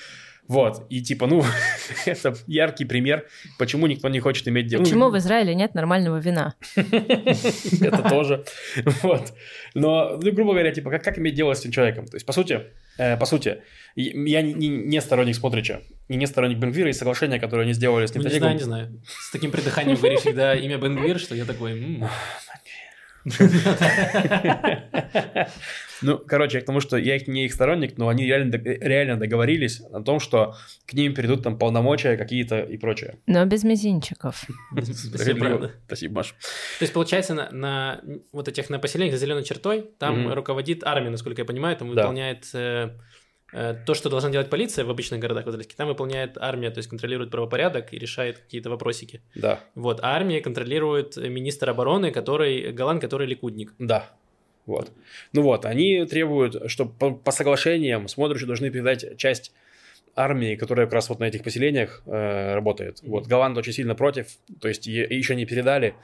[0.49, 1.45] Вот, и типа, ну,
[2.07, 3.27] это яркий пример,
[3.59, 4.83] почему никто не хочет иметь дело.
[4.83, 6.55] Почему в Израиле нет нормального вина?
[6.77, 8.45] Это тоже.
[9.03, 9.33] Вот.
[9.75, 12.07] Но, ну, грубо говоря, типа, как, как иметь дело с этим человеком?
[12.07, 12.63] То есть, по сути,
[12.99, 13.59] э, по сути,
[13.97, 18.07] я не, не- не сторонник Смотрича, и не сторонник Бенгвира, и соглашения, которые они сделали
[18.07, 19.03] с Ну, не знаю, не знаю.
[19.07, 22.03] С таким придыханием говоришь всегда имя Бенгвир, что я такой...
[26.03, 29.17] Ну, короче, я к тому, что я их не их сторонник, но они реально, реально
[29.19, 30.55] договорились о том, что
[30.87, 33.17] к ним перейдут там полномочия какие-то и прочее.
[33.27, 34.45] Но без мизинчиков.
[34.83, 35.73] Спасибо, правда.
[35.87, 36.31] Спасибо, Маш.
[36.79, 38.01] То есть, получается, на, на
[38.33, 42.03] вот этих на поселениях за зеленой чертой там руководит армия, насколько я понимаю, там Да.
[42.03, 42.91] выполняет э,
[43.53, 46.89] э, то, что должна делать полиция в обычных городах в там выполняет армия, то есть
[46.89, 49.23] контролирует правопорядок и решает какие-то вопросики.
[49.35, 53.75] Да, Вот, а армия контролирует министр обороны, который Голланд, который ликудник.
[53.79, 54.11] да.
[54.67, 54.93] Вот.
[55.33, 59.53] Ну вот, они требуют, что по, по соглашениям Смотричу должны передать часть
[60.17, 63.01] армии, которая как раз вот на этих поселениях э, работает.
[63.03, 64.27] Вот, Голланд очень сильно против,
[64.61, 65.95] то есть е- еще не передали.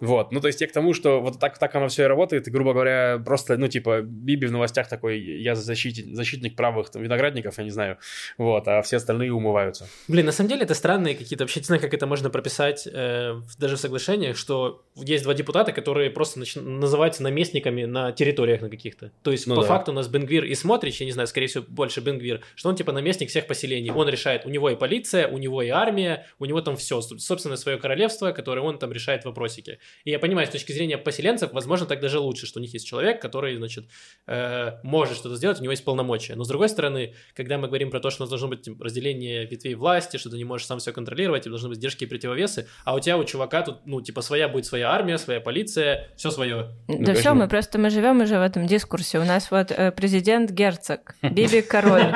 [0.00, 2.48] Вот, ну, то есть я к тому, что вот так, так оно все и работает,
[2.48, 7.02] и, грубо говоря, просто, ну, типа, Биби в новостях такой, я защитник, защитник правых там,
[7.02, 7.98] виноградников, я не знаю,
[8.38, 9.86] вот, а все остальные умываются.
[10.08, 13.40] Блин, на самом деле это странные какие-то, вообще не знаю, как это можно прописать э,
[13.58, 18.68] даже в соглашениях, что есть два депутата, которые просто нач- называются наместниками на территориях на
[18.68, 19.12] каких-то.
[19.22, 19.68] То есть, Ну по да.
[19.68, 22.74] факту у нас Бенгвир и Смотрич, я не знаю, скорее всего, больше Бенгвир, что он
[22.74, 23.59] типа наместник всех поселений.
[23.96, 27.56] Он решает, у него и полиция, у него и армия, у него там все, собственно,
[27.56, 29.78] свое королевство, которое он там решает вопросики.
[30.04, 32.86] И я понимаю, с точки зрения поселенцев, возможно, так даже лучше, что у них есть
[32.86, 33.86] человек, который, значит,
[34.26, 36.34] э, может что-то сделать, у него есть полномочия.
[36.34, 38.84] Но с другой стороны, когда мы говорим про то, что у нас должно быть типа,
[38.84, 42.06] разделение ветвей власти, что ты не можешь сам все контролировать, и должны быть сдержки и
[42.06, 46.08] противовесы, а у тебя, у чувака тут, ну, типа, своя будет своя армия, своя полиция,
[46.16, 46.70] все свое.
[46.88, 47.14] Да конечно.
[47.14, 49.18] все, мы просто мы живем уже в этом дискурсе.
[49.18, 52.12] У нас вот э, президент герцог, Биби король.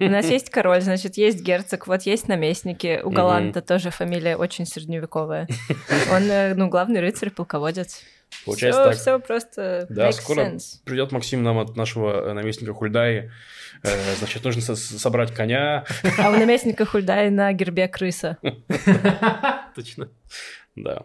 [0.00, 3.00] У нас есть король, значит, есть герцог, вот есть наместники.
[3.02, 3.10] У.
[3.10, 5.46] Голланда тоже фамилия очень средневековая.
[6.12, 8.02] Он, э, ну, главный рыцарь, полководец.
[8.46, 8.98] Получается все, так.
[9.00, 10.80] все просто Да, скоро sense.
[10.84, 13.30] придет Максим нам от нашего э, наместника Хульдаи.
[13.82, 15.84] Э, значит, нужно со- собрать коня.
[16.18, 18.38] А у наместника Хульдаи на гербе крыса.
[19.74, 20.08] Точно.
[20.76, 21.02] Да.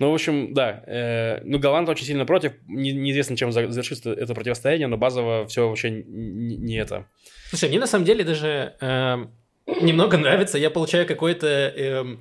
[0.00, 0.82] Ну, в общем, да.
[0.86, 2.52] э, ну, Голланд очень сильно против.
[2.66, 7.06] Не- неизвестно, чем за- завершится это противостояние, но базово все вообще н- н- не это.
[7.50, 9.30] Слушай, мне на самом деле даже эм,
[9.66, 12.20] немного нравится, я получаю какое-то эм,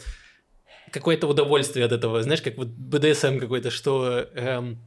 [0.91, 4.77] какое-то удовольствие от этого, знаешь, как вот БДСМ какой-то, что эм,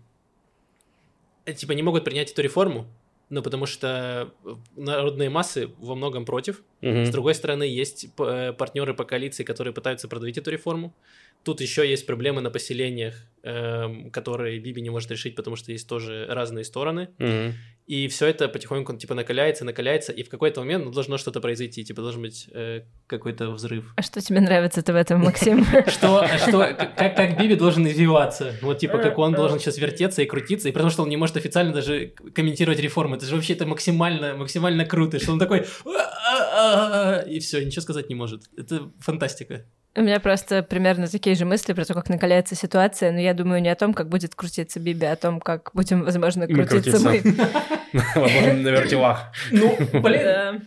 [1.44, 2.86] э, типа не могут принять эту реформу,
[3.28, 4.32] ну потому что
[4.76, 6.62] народные массы во многом против.
[6.80, 7.04] Мгм.
[7.04, 10.94] С другой стороны, есть э, партнеры по коалиции, которые пытаются продавить эту реформу.
[11.42, 15.88] Тут еще есть проблемы на поселениях, эм, которые Биби не может решить, потому что есть
[15.88, 17.08] тоже разные стороны.
[17.18, 17.54] Мгм.
[17.86, 21.84] И все это потихоньку типа накаляется, накаляется, и в какой-то момент ну, должно что-то произойти,
[21.84, 23.92] типа должен быть э, какой-то взрыв.
[23.96, 25.64] А что тебе нравится-то в этом, Максим?
[25.86, 30.26] Что, что, как, как Биби должен извиваться, вот типа как он должен сейчас вертеться и
[30.26, 33.66] крутиться, и потому что он не может официально даже комментировать реформы, это же вообще это
[33.66, 38.42] максимально, максимально круто, что он такой «А-а-а-а», и все, ничего сказать не может.
[38.56, 39.64] Это фантастика.
[39.96, 43.62] У меня просто примерно такие же мысли про то, как накаляется ситуация, но я думаю
[43.62, 47.22] не о том, как будет крутиться Биби, а о том, как будем, возможно, крутиться мы.
[48.14, 49.32] Возможно, на вертелах.
[49.50, 50.62] Ну, блин.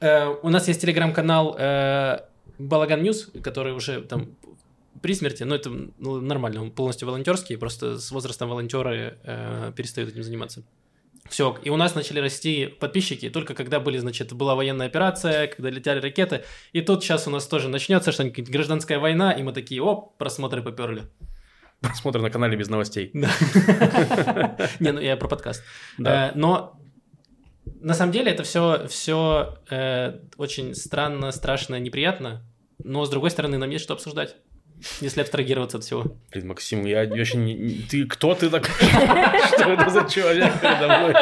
[0.00, 2.20] Э, у нас есть телеграм-канал э,
[2.58, 4.28] Балаган News, который уже там
[5.02, 10.22] при смерти, но это нормально, он полностью волонтерский, просто с возрастом волонтеры э, перестают этим
[10.22, 10.62] заниматься.
[11.28, 15.70] Все, и у нас начали расти подписчики только когда были, значит, была военная операция, когда
[15.70, 19.82] летели ракеты, и тут сейчас у нас тоже начнется что-нибудь гражданская война, и мы такие,
[19.82, 21.04] оп, просмотры поперли.
[21.80, 23.10] Просмотр на канале без новостей.
[23.14, 25.62] Не, ну я про подкаст.
[25.98, 26.78] Э, Но
[27.80, 29.58] на самом деле это все, все
[30.36, 32.42] очень странно, страшно, неприятно.
[32.82, 34.36] Но с другой стороны, нам есть что обсуждать,
[35.00, 36.04] если абстрагироваться от всего.
[36.32, 37.82] Блин, Максим, я вообще не...
[37.88, 38.70] Ты кто ты такой?
[39.48, 41.14] Что это за человек передо мной?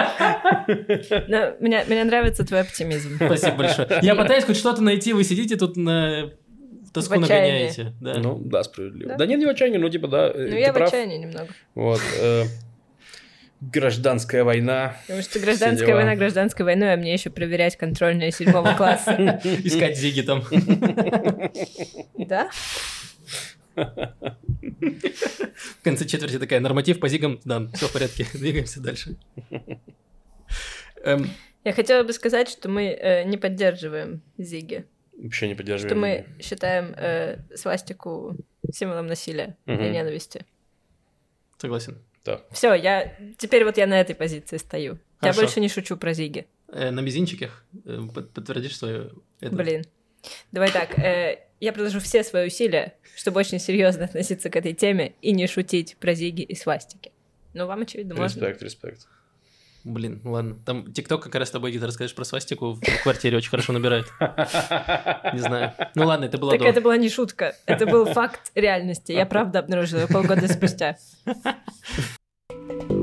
[1.28, 3.16] Но меня, меня нравится твой оптимизм.
[3.16, 3.88] Спасибо большое.
[4.02, 6.30] Я пытаюсь хоть что-то найти, вы сидите тут на
[6.92, 7.94] тоску нагоняете.
[8.00, 8.14] Да.
[8.18, 9.12] Ну, да, справедливо.
[9.12, 9.18] Да.
[9.18, 11.48] Да нет, не в отчаянии, ну, типа, да, э, Ну, я в отчаянии немного.
[11.74, 12.00] Вот.
[12.20, 12.44] э,
[13.60, 14.96] Гражданская война.
[15.06, 19.40] Потому что гражданская война гражданской войной, а мне еще проверять контрольные седьмого класса.
[19.44, 20.42] Искать зиги там.
[22.18, 22.50] Да?
[24.54, 29.16] В конце четверти такая, норматив по зигам, да, все в порядке, двигаемся дальше.
[31.04, 31.28] Эм,
[31.64, 34.84] Я хотела бы сказать, что мы э, не поддерживаем Зиги.
[35.16, 36.00] Вообще не Что поддерживаем.
[36.00, 38.36] мы считаем э, свастику
[38.72, 39.92] символом насилия и Мгм.
[39.92, 40.46] ненависти.
[41.58, 41.98] Согласен.
[42.24, 42.40] Да.
[42.50, 44.94] Все, я теперь вот я на этой позиции стою.
[44.94, 44.98] Я
[45.32, 45.40] Хорошо.
[45.42, 46.46] больше не шучу про Зиги.
[46.68, 49.10] Э, На мизинчиках э, под- подтвердишь свое...
[49.40, 49.54] это?
[49.54, 49.84] Блин.
[50.52, 55.14] Давай так, э, я приложу все свои усилия, чтобы очень серьезно относиться к этой теме
[55.22, 57.12] и не шутить про Зиги и свастики.
[57.54, 58.40] Ну, вам, очевидно, можно.
[58.40, 59.08] Респект, респект.
[59.84, 60.56] Блин, ну ладно.
[60.64, 64.06] Там ТикТок как раз с тобой где-то расскажешь про свастику в квартире очень хорошо набирает.
[64.20, 65.72] Не знаю.
[65.96, 69.12] Ну ладно, это было Так это была не шутка, это был факт реальности.
[69.12, 70.96] Я правда обнаружила полгода спустя.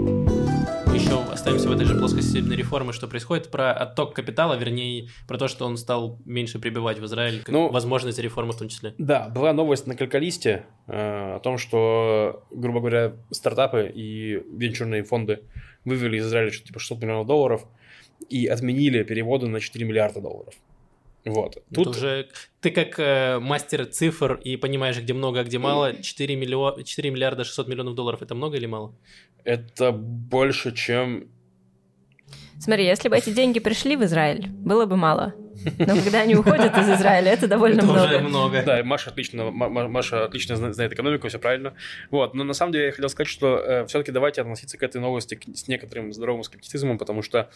[1.39, 5.47] Оставимся в этой же плоскости судебной реформы, что происходит, про отток капитала, вернее, про то,
[5.47, 8.93] что он стал меньше прибывать в Израиль, как Ну, возможность реформы в том числе.
[8.97, 15.43] Да, была новость на Калькалисте э, о том, что, грубо говоря, стартапы и венчурные фонды
[15.85, 17.65] вывели из Израиля что-то типа 600 миллионов долларов
[18.27, 20.53] и отменили переводы на 4 миллиарда долларов.
[21.33, 21.55] Вот.
[21.73, 22.27] Тут Тут уже
[22.61, 25.95] ты как э, мастер цифр и понимаешь, где много, а где мало.
[26.01, 26.81] 4, миллио...
[26.81, 28.93] 4 миллиарда 600 миллионов долларов это много или мало?
[29.45, 31.27] это больше, чем...
[32.59, 35.33] Смотри, если бы эти деньги пришли в Израиль, было бы мало.
[35.77, 38.19] Но когда они уходят из Израиля, это довольно Это уже много.
[38.19, 38.63] много.
[38.65, 41.73] Да, Маша отлично, Ма- Ма- Маша отлично зна- знает экономику, все правильно.
[42.11, 45.39] Вот, но на самом деле я хотел сказать, что все-таки давайте относиться к этой новости
[45.53, 47.49] с некоторым здоровым скептицизмом, потому что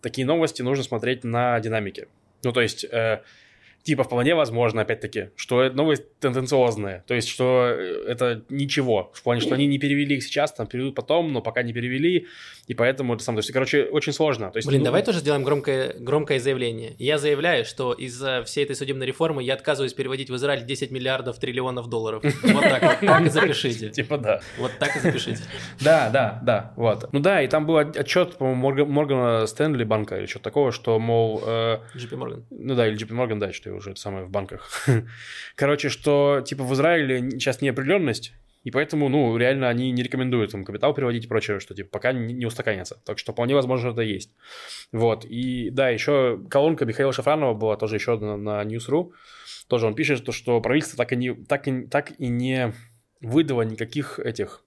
[0.00, 2.08] такие новости нужно смотреть на динамике.
[2.42, 3.20] Ну, то есть, э,
[3.82, 9.22] типа, вполне возможно, опять-таки, что это новость тенденциозная, то есть, что э, это ничего, в
[9.22, 12.26] плане, что они не перевели их сейчас, там, переведут потом, но пока не перевели,
[12.68, 14.50] и поэтому это сам, то есть, короче, очень сложно.
[14.50, 16.94] То есть, Блин, ну, давай тоже сделаем громкое, громкое заявление.
[16.98, 21.38] Я заявляю, что из-за всей этой судебной реформы я отказываюсь переводить в Израиль 10 миллиардов
[21.38, 22.22] триллионов долларов.
[22.22, 23.90] Вот так вот, так и запишите.
[24.02, 24.40] Типа, да.
[24.58, 25.42] Вот так и запишите.
[25.80, 27.12] Да, да, да, вот.
[27.12, 30.98] Ну да, и там был отчет, по-моему, Морга- Моргана Стэнли банка или что-то такого, что,
[30.98, 32.42] мол, э, JP Morgan.
[32.50, 34.86] ну да, или JP Morgan, да, что уже это самое в банках.
[35.56, 38.32] Короче, что, типа, в Израиле сейчас неопределенность,
[38.64, 42.12] и поэтому, ну, реально они не рекомендуют им капитал переводить и прочее, что, типа, пока
[42.12, 43.00] не, устаканится.
[43.04, 44.30] Так что вполне возможно, это есть.
[44.92, 49.12] Вот, и да, еще колонка Михаила Шафранова была тоже еще на, на News.ru.
[49.66, 52.72] Тоже он пишет, что, что правительство так и, не, так, и, так и не
[53.20, 54.64] выдало никаких этих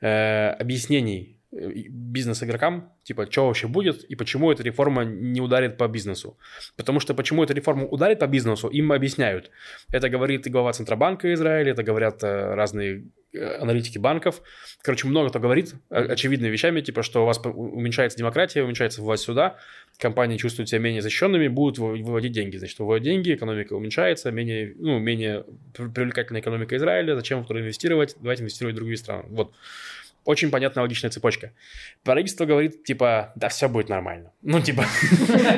[0.00, 6.36] э, объяснений бизнес-игрокам, типа, что вообще будет и почему эта реформа не ударит по бизнесу.
[6.76, 9.50] Потому что почему эта реформа ударит по бизнесу, им объясняют.
[9.92, 14.42] Это говорит и глава Центробанка Израиля, это говорят э, разные э, аналитики банков.
[14.82, 19.56] Короче, много кто говорит очевидными вещами, типа, что у вас уменьшается демократия, уменьшается власть суда,
[19.98, 22.56] компании чувствуют себя менее защищенными, будут вы- выводить деньги.
[22.56, 28.16] Значит, выводят деньги, экономика уменьшается, менее, ну, менее пр- привлекательная экономика Израиля, зачем туда инвестировать,
[28.20, 29.24] давайте инвестировать в другие страны.
[29.28, 29.54] Вот.
[30.24, 31.52] Очень понятная логичная цепочка.
[32.02, 34.32] Правительство говорит, типа, да все будет нормально.
[34.42, 34.84] Ну, типа,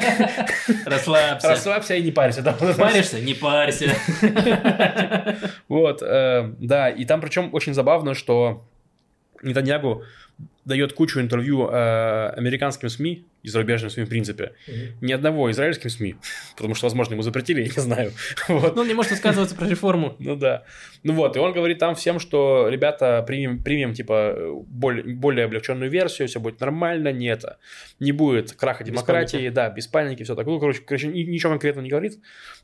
[0.86, 1.48] Расслабься.
[1.48, 2.42] расслабься и не парься.
[2.76, 3.20] Паришься?
[3.20, 3.94] Не парься.
[5.68, 8.66] Вот, э, да, и там причем очень забавно, что
[9.42, 10.02] Нетаньягу
[10.66, 14.52] дает кучу интервью э, американским СМИ и зарубежным СМИ в принципе.
[15.00, 16.16] Ни одного израильским СМИ,
[16.56, 18.12] потому что, возможно, ему запретили, я не знаю.
[18.48, 18.74] Вот.
[18.74, 20.16] Ну, он не может высказываться про реформу.
[20.18, 20.64] Ну да.
[21.04, 25.88] Ну вот, и он говорит там всем, что, ребята, примем, примем типа, более, более облегченную
[25.90, 27.58] версию, все будет нормально, не это.
[28.00, 29.54] Не будет краха Без демократии, паники.
[29.54, 30.46] да, без паники, все так.
[30.46, 32.18] Ну, короче, короче, ни- ничего конкретно не говорит,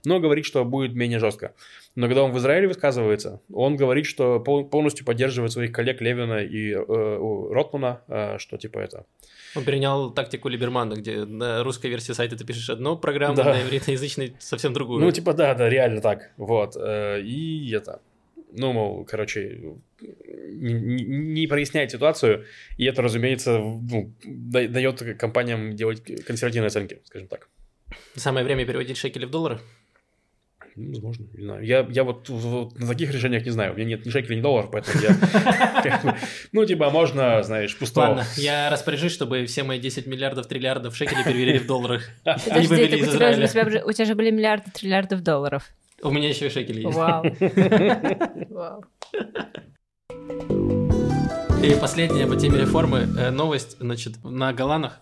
[0.05, 1.55] но говорит, что будет менее жестко.
[1.95, 6.39] Но когда он в Израиле высказывается, он говорит, что пол- полностью поддерживает своих коллег Левина
[6.43, 6.79] и э,
[7.51, 9.05] Ротмана, э, что типа это.
[9.55, 13.45] Он перенял тактику Либермана, где на русской версии сайта ты пишешь одну программу, Да.
[13.45, 15.01] на ивритоязычной совсем другую.
[15.05, 16.31] Ну, типа, да, да, реально так.
[16.39, 16.77] Вот.
[16.77, 18.01] э, И это.
[18.55, 19.61] Ну, мол, короче,
[20.01, 22.45] не, не- проясняет ситуацию,
[22.77, 27.49] и это, разумеется, ну, да- дает компаниям делать консервативные оценки, скажем так.
[28.15, 29.59] Самое время переводить шекели в доллары.
[30.75, 31.65] Ну, возможно, не знаю.
[31.65, 33.73] Я, я вот, вот на таких решениях не знаю.
[33.73, 36.17] У меня нет ни шекелей, ни долларов, поэтому я...
[36.53, 38.07] Ну, типа, можно, знаешь, пустого.
[38.07, 42.03] Ладно, я распоряжусь, чтобы все мои 10 миллиардов, триллиардов шекелей перевели в долларах.
[42.25, 45.71] Подожди, тебя, же- у тебя же были миллиарды триллиардов долларов.
[46.03, 46.97] У меня еще и шекели есть.
[46.97, 47.25] Вау.
[48.51, 48.85] Вау.
[51.63, 55.01] И последняя по теме реформы э, новость, значит, на Голанах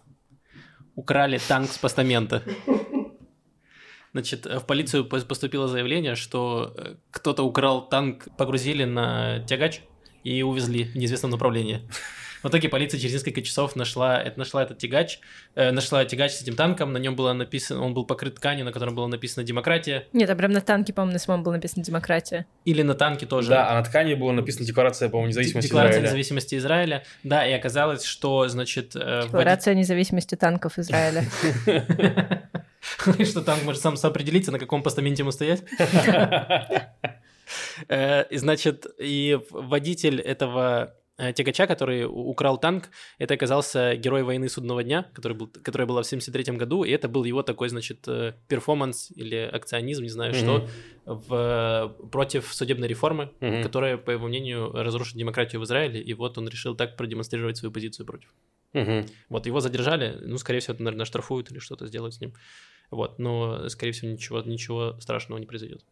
[0.94, 2.42] украли танк с постамента.
[4.12, 9.82] Значит, в полицию пос- поступило заявление, что э, кто-то украл танк, погрузили на тягач
[10.24, 11.82] и увезли в неизвестном направлении.
[12.42, 15.20] В итоге полиция через несколько часов нашла, это, нашла этот тягач,
[15.54, 18.72] э, нашла тягач с этим танком, на нем было написано, он был покрыт тканью, на
[18.72, 22.46] котором было написано «Демократия», Нет, там прям на танке, по-моему, на самом было написано «Демократия».
[22.64, 23.50] или на танке тоже.
[23.50, 26.06] Да, а на ткани было написано декларация, по-моему, независимости Декларация Израиля.
[26.08, 27.04] независимости Израиля.
[27.24, 31.24] Да, и оказалось, что, значит, э, Декларация о независимости танков Израиля.
[33.24, 35.64] Что танк может сам определиться, на каком постаменте ему стоять.
[37.88, 42.84] Э, И, значит, и водитель этого э, тягача, который украл танк,
[43.18, 47.08] это оказался герой войны судного дня, который был, которая была в 73 году, и это
[47.08, 50.68] был его такой, значит, э, перформанс или акционизм, не знаю что,
[51.04, 53.62] в, против судебной реформы, Мгм.
[53.62, 57.72] которая, по его мнению, разрушит демократию в Израиле, и вот он решил так продемонстрировать свою
[57.72, 58.28] позицию против.
[58.74, 59.06] Мгм.
[59.28, 62.32] Вот его задержали, ну, скорее всего, это, наверное, штрафуют или что-то сделают с ним.
[62.90, 65.82] Вот, но, скорее всего, ничего, ничего страшного не произойдет.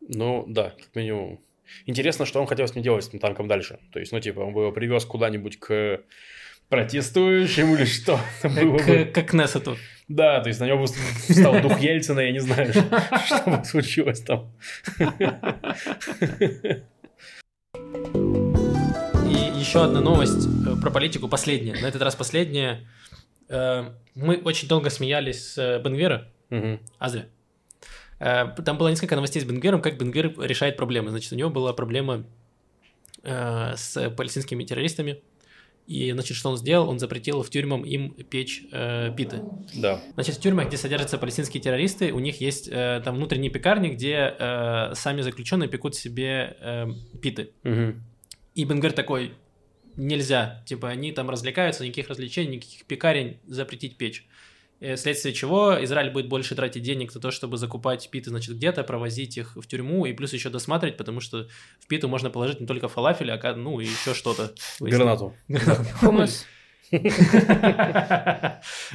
[0.00, 1.40] Ну, да, как минимум.
[1.86, 3.78] Интересно, что он хотел с ним делать, с этим танком дальше.
[3.92, 6.00] То есть, ну, типа, он бы его привез куда-нибудь к
[6.68, 8.18] протестующим или что.
[8.42, 9.76] Это было бы- К, к Кнессету.
[10.08, 14.50] Да, то есть на него встал дух Ельцина, я не знаю, что бы случилось там.
[19.28, 21.74] И еще одна новость э, про политику, последняя.
[21.80, 22.86] На этот раз последняя.
[23.48, 26.78] Э, Мы очень долго смеялись с э, Бенгвера, Мгм.
[26.98, 27.26] а зря.
[28.20, 31.10] Э, Там было несколько новостей с Бенгвером, как Бенгвер решает проблемы.
[31.10, 32.24] Значит, у него была проблема
[33.24, 35.20] э, с палестинскими террористами,
[35.86, 36.88] И, значит, что он сделал?
[36.88, 39.40] Он запретил в тюрьмам им печь э, питы.
[39.74, 40.00] Да.
[40.14, 44.34] Значит, в тюрьмах, где содержатся палестинские террористы, у них есть э, там внутренние пекарни, где
[44.38, 46.86] э, сами заключенные пекут себе э,
[47.20, 47.50] питы.
[47.64, 48.02] Мгм.
[48.54, 49.32] И Бенгер такой,
[49.96, 54.24] нельзя, типа, они там развлекаются, никаких развлечений, никаких пекарень запретить печь.
[54.82, 58.82] Э, Вследствие чего Израиль будет больше тратить денег на то, чтобы закупать питы, значит, где-то,
[58.82, 61.46] провозить их в тюрьму и плюс еще досматривать, потому что
[61.78, 64.52] в питу можно положить не только фалафель, а ну и еще что-то.
[64.80, 65.34] Гранату.
[66.00, 66.46] Хумус.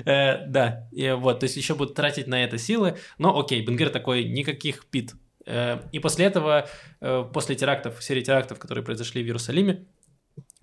[0.05, 3.89] Э, Да, и вот, то есть еще будут тратить на это силы, но окей, Бенгер
[3.89, 5.13] такой, никаких пит.
[5.45, 6.69] Э, И после этого,
[7.33, 9.85] после терактов, серии терактов, которые произошли в Иерусалиме,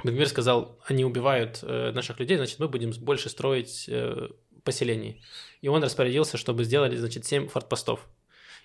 [0.05, 3.91] Бенгер сказал, они убивают наших людей, значит, мы будем больше строить
[4.65, 5.23] поселений.
[5.63, 8.01] И он распорядился, чтобы сделали, значит, 7 фортпостов.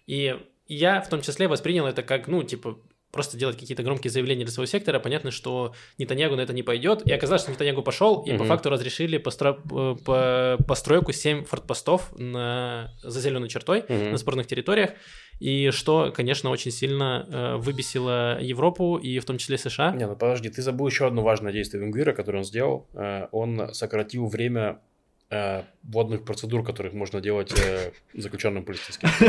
[0.08, 0.36] И
[0.68, 2.78] я в том числе воспринял это как, ну, типа,
[3.12, 5.00] просто делать какие-то громкие заявления для своего сектора.
[5.00, 7.02] Понятно, что Нетаньягу на это не пойдет.
[7.08, 8.45] И оказалось, что Нетаньягу пошел, и по Мгм.
[8.47, 9.58] факту разрешили постро...
[9.72, 10.58] э, по...
[10.68, 12.93] постройку 7 фортпостов на...
[13.02, 14.12] за зеленой чертой Мгм.
[14.12, 14.91] на спорных территориях.
[15.39, 19.91] И что, конечно, очень сильно э, выбесило Европу и в том числе США.
[19.93, 22.88] Не, ну подожди, ты забыл еще одно важное действие Венгвира, которое он сделал.
[22.93, 24.82] Э, Он сократил время
[25.30, 29.10] э, водных процедур, которых можно делать э, заключенным палестинским.
[29.20, 29.26] Ты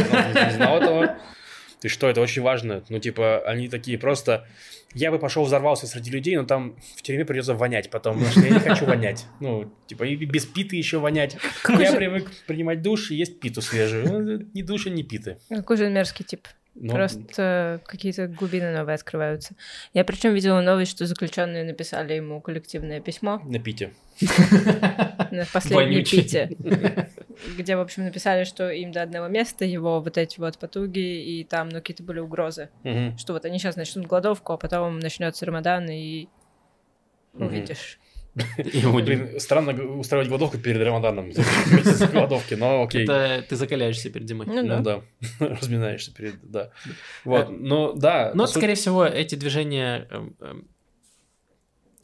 [0.47, 1.19] не знал этого?
[1.81, 2.85] Ты что, это очень важно.
[2.91, 4.47] Ну, типа, они такие просто...
[4.93, 8.41] Я бы пошел взорвался среди людей, но там в тюрьме придется вонять потом, потому что
[8.41, 9.25] я не хочу вонять.
[9.41, 11.39] Ну, типа, и без питы еще вонять.
[11.63, 14.07] Какой Я же- привык принимать душ и есть питу свежую.
[14.07, 15.39] Ну, Ни души, ни питы.
[15.49, 16.49] Какой же мерзкий тип.
[16.83, 19.55] Ну, Просто какие-то глубины новые открываются.
[19.93, 23.93] Я причем видела новость, что заключенные написали ему коллективное письмо На пите.
[25.31, 26.57] на последней пите,
[27.59, 31.45] где, в общем, написали, что им до одного места его вот эти вот потуги, и
[31.45, 32.71] там, ну, какие-то были угрозы,
[33.19, 36.29] что вот они сейчас начнут голодовку, а потом начнется Рамадан, и
[37.35, 37.99] увидишь.
[39.05, 41.33] Блин, странно устраивать голодовку перед Рамаданом.
[42.13, 43.05] Голодовки, но окей.
[43.05, 44.47] Это ты закаляешься перед зимой.
[44.47, 45.01] Ну Ну да.
[45.41, 46.71] разминаешься перед, да.
[47.25, 48.33] Вот, но да.
[48.35, 50.69] Но, скорее всего, эти движения, эм, эм,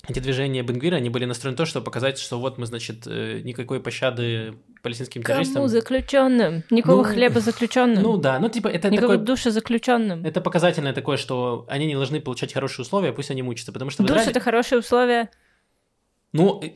[0.09, 3.41] эти движения Бенгвира, они были настроены на то, чтобы показать, что вот мы, значит, э,
[3.43, 5.55] никакой пощады палестинским террористам.
[5.55, 6.63] Кому заключенным?
[6.71, 8.03] Никакого Ну, хлеба заключенным.
[8.03, 9.27] Ну да, ну типа это Никакого такой...
[9.27, 10.25] душа заключенным.
[10.25, 14.05] Это показательное такое, что они не должны получать хорошие условия, пусть они мучатся, потому что
[14.05, 14.31] Душ Израиле...
[14.31, 15.29] это хорошие условия.
[16.37, 16.71] Ну, э,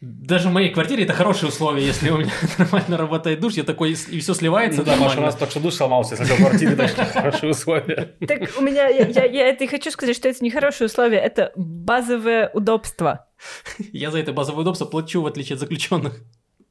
[0.00, 3.92] даже в моей квартире это хорошие условия, если у меня нормально работает душ, я такой,
[3.92, 6.74] и все сливается Ну да, Маша, у нас только что душ сломался, если в квартире
[6.74, 8.14] дальше хорошие условия.
[8.26, 11.18] Так у меня, я, я, я это и хочу сказать, что это не хорошие условия,
[11.18, 13.26] это базовое удобство.
[13.92, 16.20] Я за это базовое удобство плачу, в отличие от заключенных.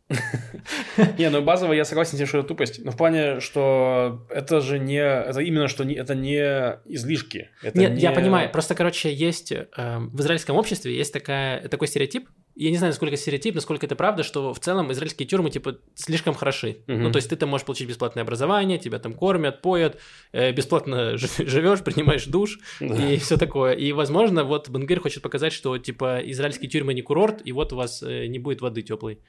[1.17, 2.83] Не, ну базово я согласен с тем, что это тупость.
[2.83, 4.97] Но в плане, что это же не...
[4.99, 6.37] Это именно, что не, это не
[6.85, 7.49] излишки.
[7.61, 8.51] Это Нет, не- я понимаю.
[8.51, 12.27] Просто, короче, есть э, в израильском обществе есть такая, такой стереотип.
[12.55, 16.35] Я не знаю, насколько стереотип, насколько это правда, что в целом израильские тюрьмы типа слишком
[16.35, 16.77] хороши.
[16.85, 17.03] Мгм.
[17.03, 19.97] Ну, то есть ты там можешь получить бесплатное образование, тебя там кормят, поят,
[20.33, 22.95] э, бесплатно жи- живешь, принимаешь душ Да.
[23.09, 23.73] и все такое.
[23.73, 27.77] И, возможно, вот Бенгер хочет показать, что типа израильские тюрьмы не курорт, и вот у
[27.77, 29.19] вас э, не будет воды теплой.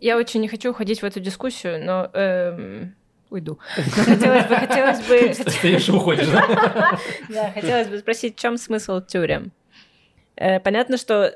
[0.00, 2.94] Я очень не хочу уходить в эту дискуссию, но эм,
[3.30, 3.58] уйду.
[3.76, 6.98] Но хотелось бы, хотелось бы, Стоишь и уходишь, да?
[7.28, 9.52] да, хотелось бы спросить, в чем смысл тюрем?
[10.36, 11.32] Э, понятно, что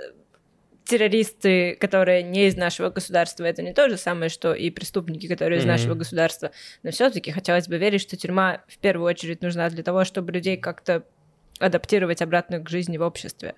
[0.85, 5.59] террористы, которые не из нашего государства, это не то же самое, что и преступники, которые
[5.61, 5.73] из Мгм.
[5.73, 6.51] нашего государства.
[6.83, 10.57] Но все-таки хотелось бы верить, что тюрьма в первую очередь нужна для того, чтобы людей
[10.57, 11.05] как-то
[11.61, 13.55] адаптировать обратно к жизни в обществе.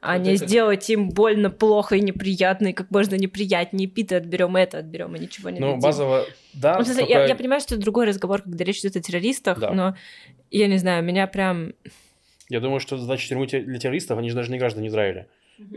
[0.00, 3.88] А не сделать им больно, плохо и неприятно, и как можно неприятнее.
[3.88, 5.80] Пита отберем это, отберем, и ничего не Ну, дадим.
[5.80, 6.78] базово, да.
[6.78, 9.72] Ну, только- я, я понимаю, что это другой разговор, когда речь идет о террористах, Да.
[9.72, 9.96] но
[10.50, 11.72] я не знаю, меня прям...
[12.48, 15.26] Я думаю, что задача тюрьмы те- для террористов, они же даже не граждане Израиля.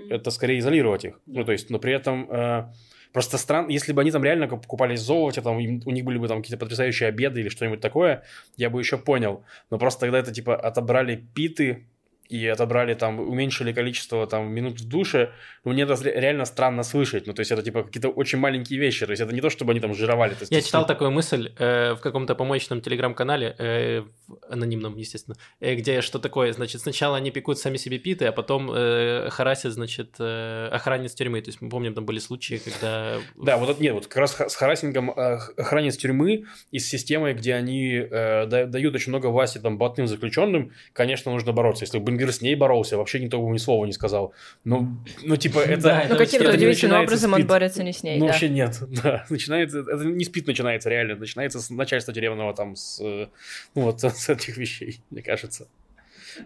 [0.09, 1.19] Это скорее изолировать их.
[1.25, 2.29] Ну, то есть, но при этом...
[2.31, 2.65] э,
[3.11, 6.03] Просто странно, если бы они там реально куп- купались в золоте, там им- у них
[6.05, 8.21] были бы там какие-то потрясающие обеды или что-нибудь такое,
[8.55, 9.43] я бы еще понял.
[9.71, 11.87] Но просто тогда это типа отобрали питы
[12.29, 15.31] и отобрали там, уменьшили количество там минут в душе,
[15.63, 17.27] ну, мне это ре- реально странно слышать.
[17.27, 19.05] Ну, то есть это типа какие-то очень маленькие вещи.
[19.05, 20.33] То есть это не то, чтобы они там жировали.
[20.35, 24.03] То есть, Я читал такую мысль э, в каком-то помоечном телеграм-канале, э,
[24.49, 28.71] анонимном, естественно, э, где что такое, значит, сначала они пекут сами себе питы, а потом
[28.71, 31.41] э, харасят, значит, э, охранниц тюрьмы.
[31.41, 33.17] То есть мы помним, там были случаи, когда...
[33.35, 37.33] Да, вот это нет, вот как раз с харассингом э, охранниц тюрьмы и с системой,
[37.33, 41.83] где они э, да- дают очень много власти там блатным заключенным, конечно, нужно бороться.
[41.85, 44.33] Если бы Бенгвир с ней боролся, вообще никто бы ни слова не сказал.
[44.63, 45.81] Ну, ну типа, это...
[45.81, 48.31] Да, Ну, каким-то удивительным образом он борется не с ней, Ну, да.
[48.31, 49.25] вообще нет, да.
[49.29, 53.27] Начинается, это не спит начинается реально, начинается с начальства тюремного там, с, э,
[53.75, 55.67] ну, вот с этих вещей, мне кажется.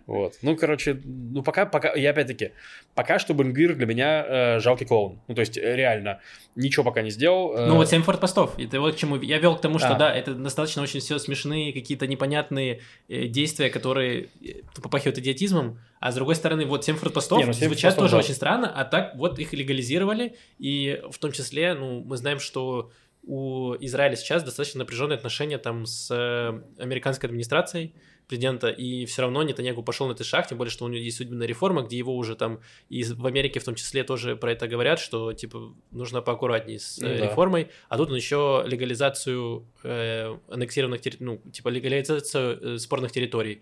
[0.06, 0.34] Вот.
[0.42, 2.52] Ну, короче, ну, пока, пока, я опять-таки,
[2.96, 5.20] пока что Бенгвир для меня э, жалкий клоун.
[5.28, 6.20] Ну, то есть, э, реально,
[6.56, 7.56] ничего пока не сделал.
[7.56, 8.58] э, Ну вот 7 фортпостов.
[8.60, 9.96] Это вот к чему я вел к тому, что А.
[9.96, 15.80] да, это достаточно очень все смешные, какие-то непонятные э, действия, которые э, попахивают идиотизмом.
[16.00, 18.18] А с другой стороны, вот 7 фортпостов Не, ну, 7 звучат тоже да.
[18.18, 22.92] очень странно, а так вот их легализировали, и в том числе, ну, мы знаем, что
[23.26, 27.96] у Израиля сейчас достаточно напряженные отношения там с э, американской администрацией
[28.28, 31.18] президента, и все равно Нетаньягу пошел на этот шаг, тем более, что у него есть
[31.18, 32.60] судебная реформа, где его уже там,
[32.90, 37.00] и в Америке в том числе тоже про это говорят, что, типа, нужно поаккуратнее с
[37.00, 37.26] э, Ну да.
[37.26, 43.62] реформой, а тут он еще легализацию э, аннексированных территорий, ну, типа, легализацию э, спорных территорий,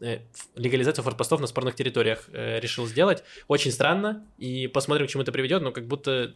[0.00, 0.20] э,
[0.56, 3.22] легализацию форпостов на спорных территориях э, решил сделать.
[3.46, 6.34] Очень странно, и посмотрим, к чему это приведет, но как будто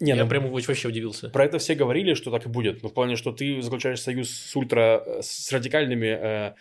[0.00, 1.28] не, я ну, прям очень- вообще удивился.
[1.28, 2.82] Про это все говорили, что так и будет.
[2.82, 5.20] Ну, в плане, что ты заключаешь союз с ультра...
[5.20, 6.54] с радикальными э,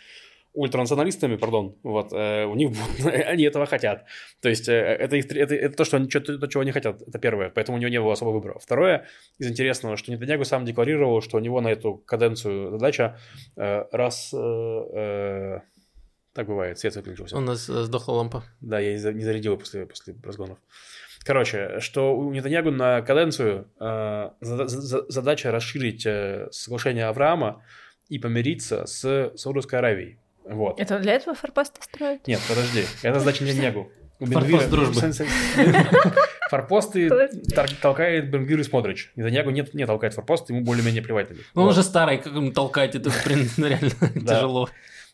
[0.53, 2.71] ультранационалистами, пардон, вот, э, у них
[3.27, 4.05] они этого хотят.
[4.41, 7.01] То есть э, это, их, это, это то, что они, что- то, чего они хотят,
[7.01, 8.59] это первое, поэтому у него не было особого выбора.
[8.59, 9.05] Второе,
[9.39, 13.17] из интересного, что Нетаньягу сам декларировал, что у него на эту каденцию задача
[13.55, 14.33] э, раз...
[14.33, 15.59] э, э,
[16.33, 17.37] так бывает, свет выключился.
[17.37, 18.43] У нас э, сдохла лампа.
[18.61, 20.57] Да, я не за- не зарядил после, после разгонов.
[21.23, 27.63] Короче, что у Нетаньягу на каденцию э, зада- за- задача расширить э, соглашение Авраама
[28.09, 30.17] и помириться с Саудовской Аравией.
[30.51, 30.79] Вот.
[30.79, 32.27] Это для этого форпосты строят?
[32.27, 33.91] Нет, подожди, это задача Нетаньягу.
[34.19, 35.11] У Форпост дружбы.
[36.51, 37.09] Форпосты
[37.81, 39.11] толкает Бенгвир и Смотрич.
[39.15, 41.45] Нетаньягу нет, не толкает форпост, ему более-менее плевать на них.
[41.55, 44.35] Ну, он уже старый, как ему толкать, это, блин, реально Да.
[44.35, 44.69] тяжело.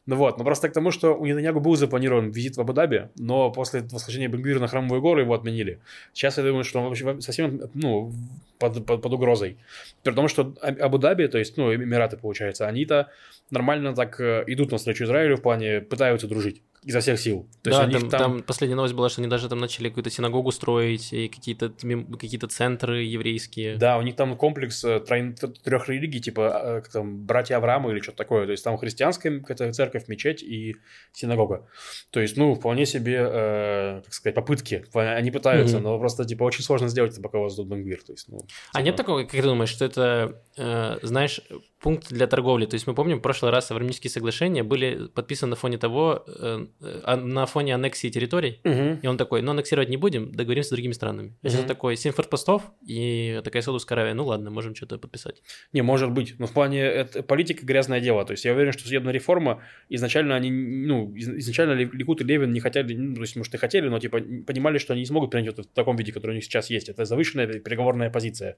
[0.08, 3.51] Ну вот, но просто к тому, что у Нетаньягу был запланирован визит в Абу-Даби, но
[3.51, 5.82] после восхождения Бенгвира на Храмовые горы его отменили.
[6.14, 8.14] Сейчас я думаю, что он вообще совсем ну,
[8.58, 9.58] под, под, под угрозой.
[10.03, 13.12] При том, что Абу-Даби, то есть, ну, Эмираты, получается, они-то
[13.51, 17.48] нормально так э, идут навстречу Израилю в плане пытаются дружить изо всех сил.
[17.64, 19.90] То есть да, у них там, там последняя новость была, что они даже там начали
[19.90, 23.76] какую-то синагогу строить, и какие-то, какие-то центры еврейские.
[23.78, 28.00] Да, у них там комплекс э, трех религий, типа э, как там братья Авраама или
[28.00, 28.46] что-то такое.
[28.46, 30.78] То есть там христианская церковь, мечеть и
[31.12, 31.68] синагога.
[32.12, 34.86] То есть, ну, вполне себе, э, как сказать, попытки.
[34.94, 35.84] Они пытаются, Мгм.
[35.84, 38.02] но просто, типа, очень сложно сделать это, пока у вас тут Бенгвир.
[38.04, 38.38] То есть, ну,
[38.74, 41.42] А типа, нет такого, как ты думаешь, что это, э, знаешь,
[41.82, 42.66] пункт для торговли?
[42.66, 46.66] То есть мы помним, в прошлый раз Аврамические соглашения были подписаны на фоне того, э,
[46.82, 49.00] э, а- на фоне аннексии территорий, Мгм.
[49.04, 51.36] и он такой, ну, аннексировать не будем, договоримся с другими странами.
[51.44, 51.68] Сейчас Мгм.
[51.68, 55.42] такой, 7 форпостов и такая Саудовская Аравия, ну ладно, можем что-то подписать.
[55.74, 56.36] Не, может быть.
[56.40, 58.26] Но в плане это, политика грязное дело.
[58.26, 62.52] То есть я уверен, что судебная реформа изначально они, ну, из- изначально Ликут и Левин
[62.54, 65.32] не хотели, ну, то есть, может, и хотели, но типа понимали, что они не смогут
[65.32, 66.90] принять это в таком виде, который у них сейчас есть.
[66.90, 68.58] Это завышенная переговорная позиция.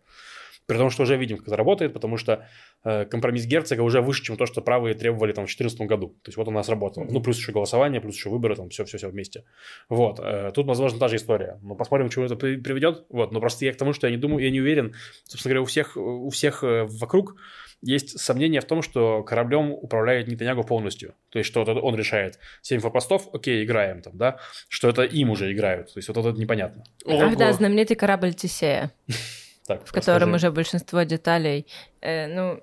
[0.69, 2.47] При том, что уже видим, как это работает, потому что
[2.85, 6.09] э, компромисс Герцога уже выше, чем то, что правые требовали там в 2014 году.
[6.23, 7.05] То есть вот у нас работало.
[7.09, 9.43] Ну, плюс еще голосование, плюс еще выборы, там все-все-все вместе.
[9.89, 10.19] Вот.
[10.23, 11.57] э, Тут, возможно, та же история.
[11.61, 13.05] Но посмотрим, к чему это при- приведет.
[13.09, 13.31] Вот.
[13.31, 14.93] Но просто я к тому, что я не думаю, я не уверен.
[15.25, 17.35] Собственно говоря, у всех, у всех э, вокруг
[17.81, 21.13] есть сомнения в том, что кораблем управляет Нетаньягу полностью.
[21.29, 22.37] То есть, что вот он решает.
[22.61, 24.37] Семь форпостов, окей, играем там, да?
[24.67, 25.93] Что это им уже играют.
[25.93, 26.83] То есть, вот это непонятно.
[27.07, 28.91] Ах да, знаменитый корабль Тесея,
[29.69, 30.47] Так, в котором расскажи.
[30.47, 31.65] уже большинство деталей...
[32.01, 32.59] э, ну,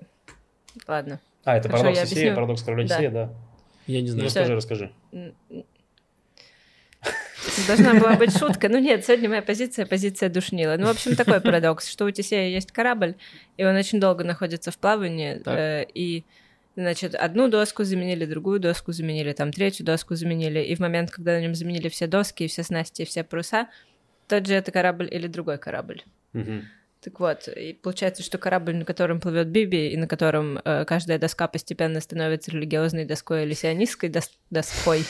[0.87, 1.19] ладно.
[1.45, 2.35] А, это Хорошо, парадокс я Тесея, объясню.
[2.35, 2.95] парадокс короля Да.
[2.95, 3.33] Тесея, да.
[3.87, 4.29] Я не Ну, знаю.
[4.29, 4.39] Всё.
[4.55, 4.91] расскажи, расскажи.
[7.67, 8.67] Должна была быть шутка.
[8.67, 10.75] Ну нет, сегодня моя позиция позиция душнила.
[10.77, 13.15] Ну, в общем, такой парадокс, что у Тесея есть корабль,
[13.55, 16.23] и он очень долго находится в плавании, э, и
[16.79, 21.31] Значит, одну доску заменили, другую доску заменили, там третью доску заменили, и в момент, когда
[21.31, 23.67] на нем заменили все доски, и все снасти, и все паруса,
[24.27, 26.03] тот же это корабль или другой корабль.
[27.01, 31.19] Так вот, и получается, что корабль, на котором плывет Биби, и на котором э, каждая
[31.19, 35.03] доска постепенно становится религиозной доской или сионистской дос- доской,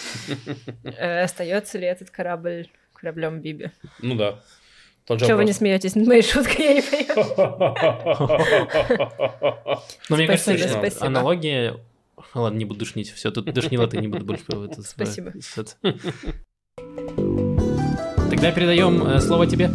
[0.84, 3.72] э, остается ли этот корабль кораблем Биби?
[4.00, 4.44] Ну да.
[5.06, 7.26] Тот Чего вы не смеетесь над моей шуткой, я не понимаю.
[10.10, 11.78] Но мне кажется, аналогия...
[12.34, 13.12] Ладно, не буду душнить.
[13.14, 14.44] Все, тут душнила ты не буду больше.
[14.84, 15.32] Спасибо.
[18.30, 19.72] Тогда передаем э, слово тебе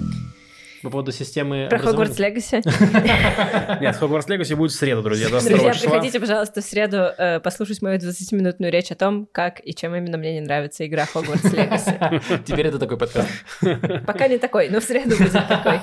[0.83, 1.79] по поводу системы Про.
[1.79, 2.61] Хогвартс Легаси.
[3.81, 7.83] Нет, Хогвартс Легаси будет в среду, друзья, 22 Друзья, приходите, пожалуйста, в среду э, послушать
[7.83, 11.99] мою 20-минутную речь о том, как и чем именно мне не нравится игра Хогвартс Легаси.
[12.45, 13.29] Теперь это такой подкаст.
[14.07, 15.79] Пока не такой, но в среду будет такой.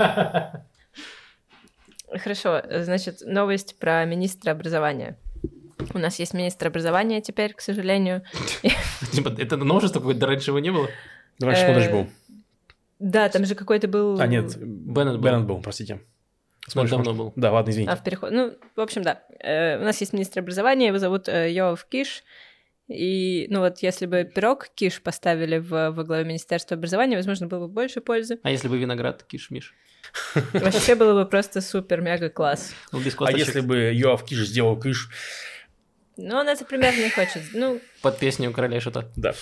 [2.20, 5.18] Хорошо, значит, новость про министра образования.
[5.93, 8.24] У нас есть министр образования теперь, к сожалению.
[9.12, 10.89] Типа, Это новшество какое-то, раньше его не было?
[11.39, 12.10] Раньше Э, Смотрич был.
[13.00, 14.20] Да, там же какой-то был...
[14.20, 15.22] А, нет, Беннет был.
[15.22, 16.02] Беннет был, простите.
[16.68, 17.34] Смотрич, давно может- был.
[17.36, 17.91] Да, ладно, извините.
[17.91, 18.32] А, в переход...
[18.32, 19.24] Ну, в общем, да.
[19.39, 22.24] Э, у нас есть министр образования, его зовут э, Йоав Киш.
[22.89, 27.68] И, ну вот, если бы пирог киш поставили в, во главе Министерства образования, возможно, было
[27.68, 28.39] бы больше пользы.
[28.41, 29.76] А если бы виноград киш-миш?
[30.54, 32.74] Вообще было бы просто супер-мега класс.
[32.91, 35.10] Ну, без А если бы Йоав Киш сделал кыш?
[36.18, 37.43] Но он это примерно не хочет.
[37.54, 39.10] Ну, Под песню короля что-то.
[39.16, 39.34] Да.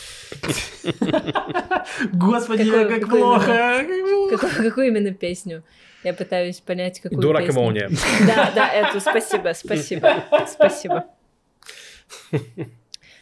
[2.13, 3.45] Господи, Какую- как какую плохо!
[3.45, 4.29] плохо.
[4.37, 5.63] какую, какую именно песню?
[6.03, 7.61] Я пытаюсь понять, какую Дурак и песню.
[7.61, 7.89] молния.
[8.27, 11.05] Да, да, эту, спасибо, спасибо, спасибо.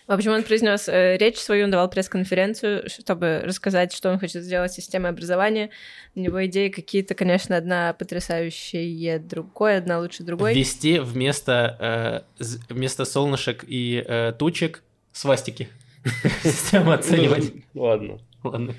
[0.07, 4.43] В общем, он произнес э, речь свою, он давал пресс-конференцию, чтобы рассказать, что он хочет
[4.43, 5.71] сделать с системой образования.
[6.13, 10.53] У него идеи какие-то, конечно, одна потрясающая другой, одна лучше другой.
[10.53, 15.69] Ввести вместо, э, вместо солнышек и э, тучек свастики.
[16.43, 17.51] Систему оценивать.
[17.73, 18.19] Ну, Ладно.
[18.51, 18.75] Ладно.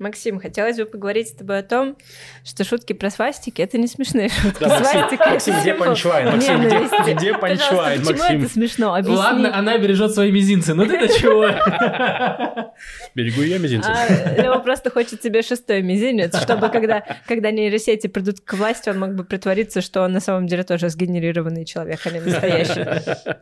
[0.00, 1.96] Максим, хотелось бы поговорить с тобой о том,
[2.44, 4.58] что шутки про свастики— это не смешные шутки.
[4.60, 6.30] Да, Максим, Свастика— Максим, где панчлайн?
[6.32, 7.14] Максим, где- ненависти.
[7.14, 8.42] где Пожалуйста, панчлайн, почему Максим?
[8.42, 8.94] это смешно?
[8.94, 9.16] Объясни.
[9.16, 10.74] Ладно, она бережет свои мизинцы.
[10.74, 11.42] Ну ты-то чего?
[13.14, 13.92] Берегу я мизинцем.
[13.94, 18.98] А Лева просто хочет себе шестой мизинец, чтобы когда, когда нейросети придут к власти, он
[18.98, 22.84] мог бы притвориться, что он на самом деле тоже сгенерированный человек, а не настоящий.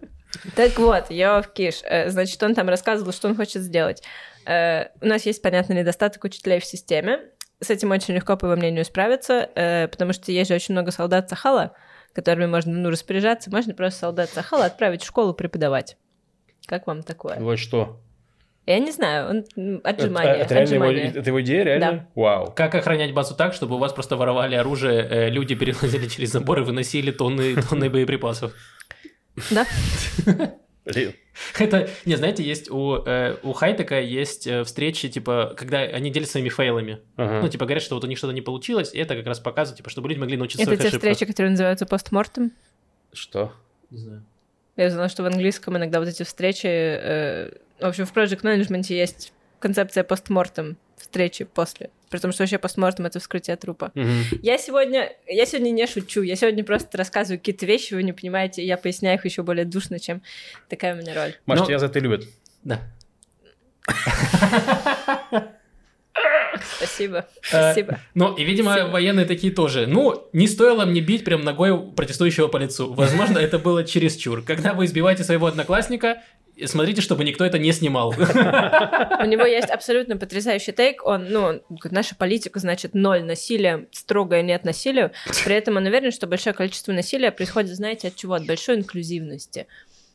[0.57, 4.03] Так вот, Йоав Киш, э, значит, он там рассказывал, что он хочет сделать.
[4.47, 7.21] Э, У нас есть, понятный недостаток учителей в системе.
[7.61, 10.91] С этим очень легко, по его мнению, справиться, э, потому что есть же очень много
[10.91, 11.75] солдат Сахала,
[12.13, 13.51] которыми можно ну, распоряжаться.
[13.51, 15.97] Можно просто солдат Сахала отправить в школу преподавать.
[16.67, 17.39] Как вам такое?
[17.39, 18.01] Вот что.
[18.67, 20.35] Я не знаю, он м, Это, отжимание.
[20.37, 21.13] это реально его, отжимание.
[21.17, 22.09] это его идея, реально?
[22.15, 22.53] Вау.
[22.53, 26.61] Как охранять базу так, чтобы у вас просто воровали оружие, э, люди перелазили через забор
[26.61, 28.53] и выносили тонны, тонны боеприпасов?
[29.51, 29.67] Да.
[30.85, 31.15] Блин.
[31.59, 36.33] Это, не, знаете, есть у, э, у Хайтека есть э, встречи, типа, когда они делятся
[36.33, 37.01] своими фейлами.
[37.17, 37.41] Ага.
[37.43, 39.79] Ну, типа, говорят, что вот у них что-то не получилось, и это как раз показывает,
[39.79, 41.01] типа, чтобы люди могли научиться Это те ошибках.
[41.01, 42.53] встречи, которые называются постмортем.
[43.13, 43.53] Что?
[43.91, 44.25] Не знаю.
[44.77, 46.67] Я знала, что в английском иногда вот эти встречи...
[46.67, 51.91] э, в общем, в Project Management есть концепция постмортем, встречи после.
[52.13, 53.91] При том, что вообще постмортем— это вскрытие трупа.
[53.95, 54.25] Мгм.
[54.43, 58.63] Я сегодня, я сегодня не шучу, я сегодня просто рассказываю какие-то вещи, вы не понимаете,
[58.63, 60.23] и я поясняю их еще более душно, чем
[60.69, 61.35] такая у меня роль.
[61.47, 62.25] Маш, Ну- тебя за это любят.
[62.65, 62.83] Да.
[66.77, 67.99] Спасибо, Э, спасибо.
[68.15, 68.91] Ну, и, видимо, Спасибо.
[68.93, 69.87] военные такие тоже.
[69.87, 72.93] Ну, не стоило мне бить прям ногой протестующего по лицу.
[72.93, 74.43] Возможно, это было чересчур.
[74.43, 76.23] Когда вы избиваете своего одноклассника,
[76.65, 78.11] смотрите, чтобы никто это не снимал.
[78.11, 81.05] У него есть абсолютно потрясающий тейк.
[81.05, 85.13] Он, ну, наша политика, значит, ноль насилия, строгое нет насилию.
[85.45, 88.35] При этом он уверен, что большое количество насилия происходит, знаете, от чего?
[88.35, 89.67] От большой инклюзивности.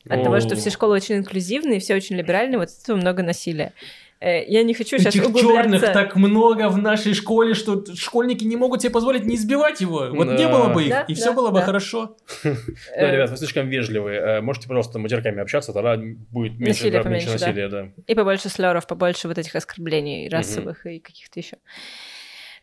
[0.09, 3.73] От того, что все школы очень инклюзивные, все очень либеральные, вот от этого много насилия.
[4.19, 5.93] Э, Я не хочу сейчас Этих черных углубляться.
[5.93, 10.07] так много в нашей школе, что школьники не могут себе позволить не избивать его.
[10.11, 10.49] Вот не Да.
[10.51, 11.65] было бы их, Да, и да, все было бы да.
[11.65, 12.17] хорошо.
[12.43, 14.19] Да, ребят, вы слишком вежливые.
[14.19, 17.47] Э, Можете, пожалуйста, матерками общаться, тогда будет меньше, Насилия да, меньше поменьше, да.
[17.47, 17.87] насилия, да.
[18.07, 21.57] И побольше слеров, побольше вот этих оскорблений расовых и каких-то еще.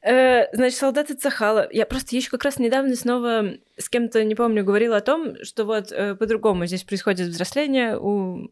[0.02, 1.66] Э, Значит, солдаты Цахала.
[1.72, 5.64] Я просто еще как раз недавно снова с кем-то, не помню, говорила о том, что
[5.64, 5.88] вот
[6.18, 8.50] по-другому здесь происходит взросление у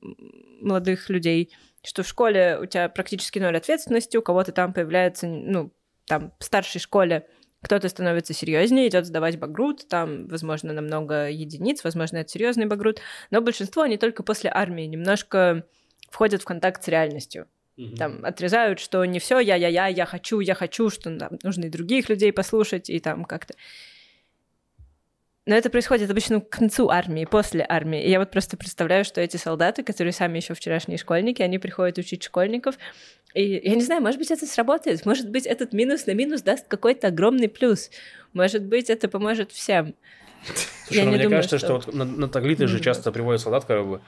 [0.60, 1.50] молодых людей,
[1.84, 5.72] что в школе у тебя практически ноль ответственности, у кого-то там появляется, ну,
[6.06, 7.26] там, в старшей школе
[7.62, 13.40] кто-то становится серьезнее, идет сдавать багрут, там, возможно, намного единиц, возможно, это серьезный багрут, но
[13.40, 15.64] большинство они только после армии немножко
[16.10, 17.46] входят в контакт с реальностью.
[17.96, 22.08] Там отрезают, что не все я-я-я, я хочу, я хочу, что там, нужно и других
[22.08, 23.54] людей послушать, и там как-то.
[25.44, 28.00] Но это происходит обычно к концу армии, после армии.
[28.04, 31.98] И я вот просто представляю, что эти солдаты, которые сами еще вчерашние школьники, они приходят
[31.98, 32.76] учить школьников.
[33.34, 35.04] И я не знаю, может быть, это сработает.
[35.04, 37.90] Может быть, этот минус на минус даст какой-то огромный плюс.
[38.34, 39.94] Может быть, это поможет всем.
[40.86, 43.40] Слушай, ну, не мне думаю, кажется, что, что- вот на, на таглиты же часто приводят
[43.40, 44.00] солдат, как бы.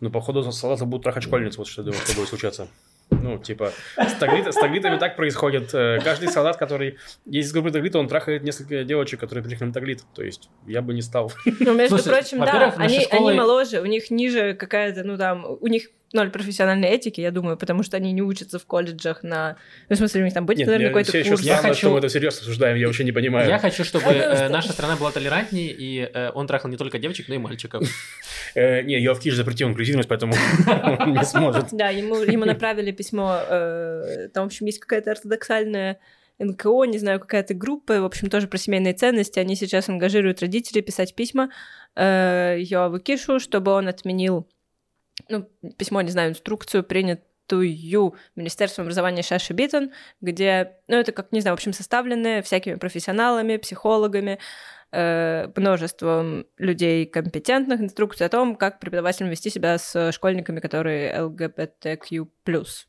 [0.00, 2.68] Ну, походу, солдаты будут трахать школьниц, вот что я думаю, что будет случаться.
[3.10, 5.74] Ну, типа, с, таглит- с таглитами так происходит.
[5.74, 6.96] Э, Каждый солдат, который
[7.26, 10.00] есть из группы таглита, он трахает несколько девочек, которые приехали на таглит.
[10.14, 11.32] То есть, я бы не стал.
[11.58, 15.44] Ну, между Слушай, прочим, да, они, школы- они моложе, у них ниже какая-то, ну там,
[15.60, 19.56] у них ноль профессиональной этики, я думаю, потому что они не учатся в колледжах на...
[19.88, 21.40] Ну, в смысле, у них там будет, Нет, наверное, я какой-то курс.
[21.42, 23.48] Я странно, хочу- что мы это серьезно обсуждаем, я вообще не понимаю.
[23.48, 27.28] Я хочу, чтобы э, наша страна была толерантнее, и э, он трахал не только девочек,
[27.28, 27.86] но и мальчиков.
[28.54, 30.34] Э, не, я в Киш запретил инклюзивность, поэтому
[30.66, 31.68] он не сможет.
[31.72, 35.98] Да, ему, ему направили письмо, э, там, в общем, есть какая-то ортодоксальная
[36.40, 39.38] НКО, не знаю, какая-то группа, в общем, тоже про семейные ценности.
[39.38, 41.50] Они сейчас ангажируют родителей писать письма
[41.94, 44.48] э, Йоаву Кишу, чтобы он отменил,
[45.28, 49.90] ну, письмо, не знаю, инструкцию, принятую Министерством образования Шаши Биттон,
[50.20, 54.38] где, ну, это как, не знаю, в общем, составленное всякими профессионалами, психологами,
[54.92, 61.10] э, множеством людей компетентных инструкций о том, как преподавателям вести себя с школьниками, которые.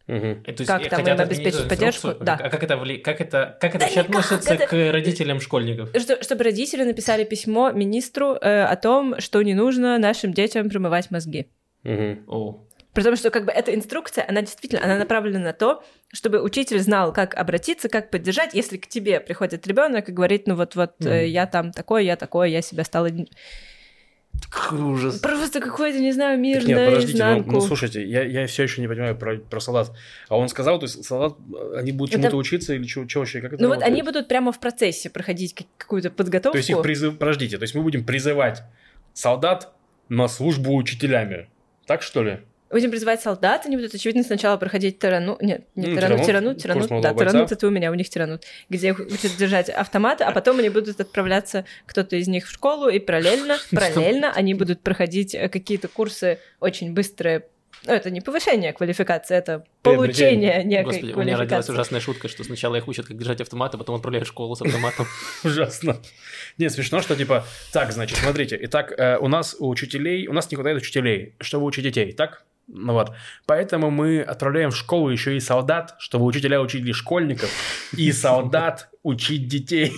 [0.08, 0.42] Мгм.
[0.42, 2.14] И, то есть, Как э, там им обеспечить поддержку?
[2.20, 2.40] Да.
[2.42, 2.98] А как это, вли...
[2.98, 5.90] как это, как это Да вообще никак, относится это- к родителям школьников?
[6.00, 11.12] Что- чтобы родители написали письмо министру э, о том, что не нужно нашим детям промывать
[11.12, 11.48] мозги.
[11.84, 12.24] Мгм.
[12.28, 12.64] О.
[12.94, 15.82] При том, что как бы эта инструкция, она действительно, она направлена на то,
[16.14, 20.56] чтобы учитель знал, как обратиться, как поддержать, если к тебе приходит ребенок и говорит, ну
[20.56, 21.10] вот вот Мгм.
[21.26, 23.10] я там такой, я такой, я себя стала
[24.50, 25.20] Какой ужас.
[25.20, 27.52] просто какой-то не знаю мир Так нет, подождите, ну, наизнанку.
[27.52, 29.92] ну, слушайте, я, я все еще не понимаю про, про солдат.
[30.30, 33.40] А он сказал, то есть солдат, э, они будут Это- чему-то учиться или что вообще,
[33.42, 33.92] как это ну вот работает?
[33.94, 36.54] они будут прямо в процессе проходить как- какую-то подготовку.
[36.54, 37.18] То есть их призыв...
[37.18, 38.64] Подождите, то есть мы будем призывать
[39.14, 39.74] солдат
[40.10, 41.50] на службу учителями.
[41.86, 42.40] Так что ли?
[42.72, 45.38] Будем призывать солдат, они будут, очевидно, сначала проходить тирану...
[45.42, 48.90] Нет, не Ну, тирану, тирану, тирану, да, тиранут это у меня, у них тиранут, где
[48.90, 53.00] их учат держать автоматы, а потом они будут отправляться, кто-то из них в школу, и
[53.00, 57.44] параллельно, параллельно они будут проходить э, какие-то курсы очень быстрые,
[57.86, 61.74] ну, это не повышение квалификации, это получение некой Господи, у меня родилась квалификации.
[61.74, 64.62] ужасная шутка, что сначала их учат, как держать автомат, а потом отправляют в школу с
[64.62, 65.08] автоматом.
[65.44, 66.00] Ужасно.
[66.60, 70.52] Нет, смешно, что типа, так, значит, смотрите, итак, э, у нас у учителей, у нас
[70.52, 72.46] не хватает учителей, чтобы учить детей, так?
[72.74, 73.14] Ну вот.
[73.46, 77.50] Поэтому мы отправляем в школу еще и солдат, чтобы учителя учили школьников,
[77.98, 79.94] и солдат учить детей.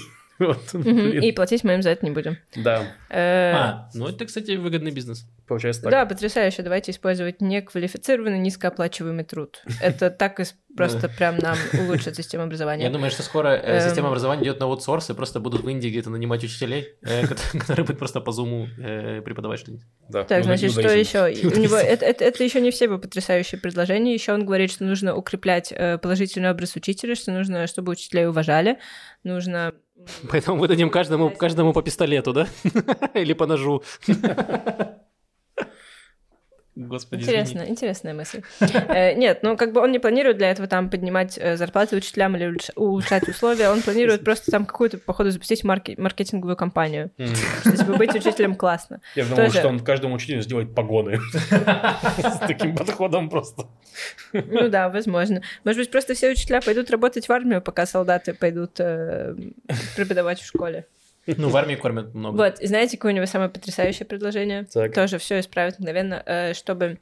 [0.47, 1.21] Вот, блин.
[1.23, 2.37] И платить мы им за это не будем.
[2.55, 5.25] Да, Э, А, ну это, кстати, выгодный бизнес.
[5.47, 5.91] получается так.
[5.91, 6.63] Да, потрясающе.
[6.63, 9.61] Давайте использовать неквалифицированный, низкооплачиваемый труд.
[9.81, 10.39] Это так
[10.75, 12.85] просто прям нам улучшит систему образования.
[12.85, 13.81] Я думаю, что скоро э, Эм.
[13.87, 17.35] система образования идет на аутсорс, и просто будут в Индии где-то нанимать учителей, э, ко-
[17.59, 19.85] которые будут просто по зуму преподавать что-нибудь.
[20.09, 21.09] Да, Так, иуда- значит, что иудаизм.
[21.27, 21.47] еще?
[21.55, 24.13] У него это, еще не все его потрясающие предложения.
[24.13, 25.71] Еще он говорит, что нужно укреплять
[26.01, 28.79] положительный образ учителя, что нужно, чтобы учителей уважали,
[29.23, 29.73] нужно.
[30.23, 32.47] М, Поэтому выдадим каждому, каждому по пистолету, да?
[33.13, 33.83] Или по ножу.
[36.75, 37.39] Господи, извини.
[37.39, 38.41] Интересно, интересная мысль.
[38.59, 42.35] Э, Нет, ну как бы он не планирует для этого там поднимать э, зарплаты учителям
[42.35, 47.11] или улучш- улучшать условия, он планирует просто там какую-то, походу, запустить маркетинговую кампанию.
[47.17, 47.27] М.
[47.61, 49.01] Что, типа, быть учителем классно.
[49.15, 51.19] Я думал, что он каждому учителю сделает погоны.
[52.17, 53.67] С таким подходом просто.
[54.33, 55.41] Ну да, возможно.
[55.63, 59.35] Может быть, просто все учителя пойдут работать в армию, пока солдаты пойдут э,
[59.95, 60.85] преподавать в школе.
[61.25, 62.35] Ну, в армии кормят много.
[62.35, 64.65] Вот, и знаете, какое у него самое потрясающее предложение?
[64.65, 64.93] Так.
[64.93, 66.99] Тоже все исправить мгновенно, э, чтобы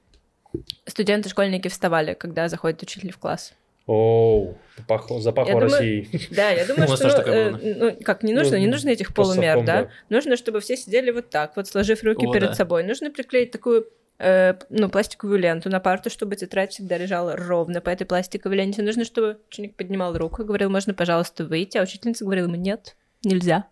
[0.86, 3.54] студенты, школьники вставали, когда заходит учитель в класс.
[3.88, 6.08] Оу, запахло Россией.
[6.30, 9.54] Да, я думаю, что ну, э, ну, как не нужно, Ну, не нужно этих полумер,
[9.54, 9.84] совком, да?
[9.84, 9.90] да.
[10.10, 12.54] Нужно, чтобы все сидели вот так, вот сложив руки О, перед да.
[12.54, 12.84] собой.
[12.84, 13.88] Нужно приклеить такую
[14.20, 18.84] э, ну, пластиковую ленту на парту, чтобы тетрадь всегда лежала ровно по этой пластиковой ленте.
[18.84, 22.96] Нужно, чтобы ученик поднимал руку и говорил, можно, пожалуйста, выйти, а учительница говорила ему, нет,
[23.24, 23.68] нельзя,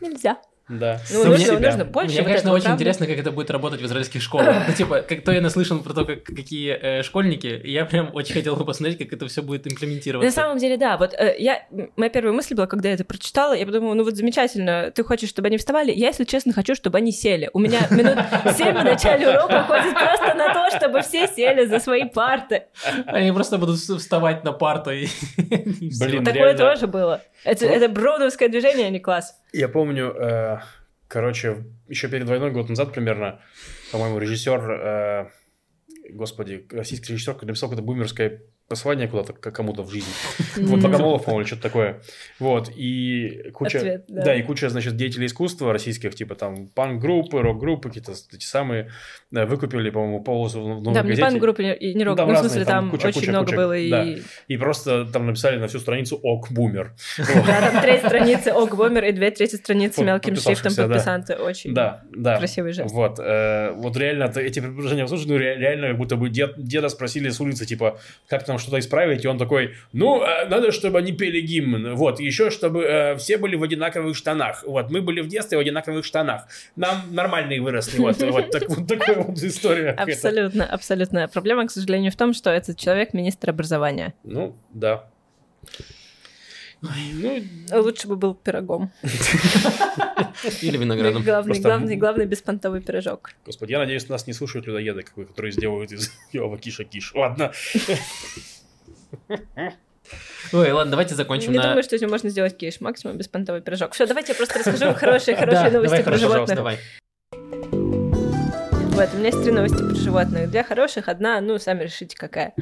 [0.00, 0.40] нельзя.
[0.68, 0.98] Да.
[1.12, 2.76] Ну, Ну, нужно, мне- нужно больше Мне, вот конечно, очень правда?
[2.76, 4.64] интересно, как это будет работать в израильских школах.
[4.66, 8.10] Ну, типа, как то я наслышан про то, как, какие э, школьники, и я прям
[8.12, 10.30] очень хотел бы посмотреть, как это все будет На имплементироваться.
[10.34, 10.96] самом деле, да.
[10.96, 11.62] Вот э, я,
[11.96, 15.28] моя первая мысль была, когда я это прочитала, я подумала, ну вот замечательно, ты хочешь,
[15.28, 15.92] чтобы они вставали?
[15.92, 17.48] Я, если честно, хочу, чтобы они сели.
[17.52, 18.18] У меня минут
[18.56, 22.64] семь в начале урока уходит просто на то, чтобы все сели за свои парты.
[23.06, 25.06] Они просто будут вс- вставать на парту и...
[25.36, 26.58] Блин, Такое реально.
[26.58, 27.20] тоже было.
[27.44, 29.38] Это, это броудовское движение, а не класс.
[29.52, 30.55] Я помню, э,
[31.08, 33.40] короче, еще перед войной, год назад примерно,
[33.92, 35.30] по-моему, режиссер, э,
[36.10, 40.12] господи, российский режиссер написал какое-то бумерское послание куда-то кому-то в жизни.
[40.56, 42.00] Вот Богомолов, по-моему, что-то такое.
[42.38, 43.78] Вот, и куча...
[43.78, 44.24] Ответ, да.
[44.24, 44.34] да.
[44.34, 48.90] и куча, значит, деятелей искусства российских, типа там панк-группы, рок-группы, какие-то эти самые,
[49.30, 51.22] выкупили, по-моему, полосу в новой Там не газете.
[51.22, 53.46] пан-группы и не рок, Ну, там ну, в смысле, там там, куча, очень куча, много
[53.46, 53.90] куча, было и...
[53.90, 54.06] да.
[54.48, 56.94] И просто там написали на всю страницу «Ок, бумер».
[57.18, 57.26] Вот.
[57.46, 61.34] Да, там треть страницы ок бомер и две трети страницы мелким шрифтом подписанты.
[61.34, 62.38] Очень Да, да.
[62.38, 62.92] красивый жест.
[62.92, 66.88] Вот, э, вот реально эти предложения слушай, ну ре- реально как будто бы дед, деда
[66.88, 67.98] спросили с улицы, типа,
[68.28, 72.20] как там что-то исправить, и он такой, ну, э, надо, чтобы они пели гимн, вот,
[72.20, 76.04] еще чтобы э, все были в одинаковых штанах, вот, мы были в детстве в одинаковых
[76.04, 76.46] штанах,
[76.76, 79.90] нам нормальные выросли, вот, вот, так, вот такая вот история.
[79.90, 81.28] Абсолютно, абсолютно.
[81.28, 84.14] Проблема, к сожалению, в том, что этот человек министр образования.
[84.24, 85.08] Ну, да.
[87.14, 88.92] Ну, Лучше бы был пирогом.
[90.62, 91.22] Или виноградом.
[91.22, 93.30] Главный, главный, главный беспонтовый пирожок.
[93.44, 97.12] господи, я надеюсь, нас не слушают людоеды, которые сделают из Йова Киша Киш.
[97.14, 97.52] Ладно.
[100.52, 101.64] Ой, ладно, давайте закончим Не на...
[101.64, 102.80] думаю, что этим можно сделать киш.
[102.80, 103.92] Максимум беспонтовый пирожок.
[103.92, 106.78] Все, давайте я просто расскажу хорошие, Да, хорошие новости давай, про животных.
[108.96, 110.50] Вот, у меня есть три новости про животных.
[110.50, 112.54] Для хороших одна, ну, сами решите, какая.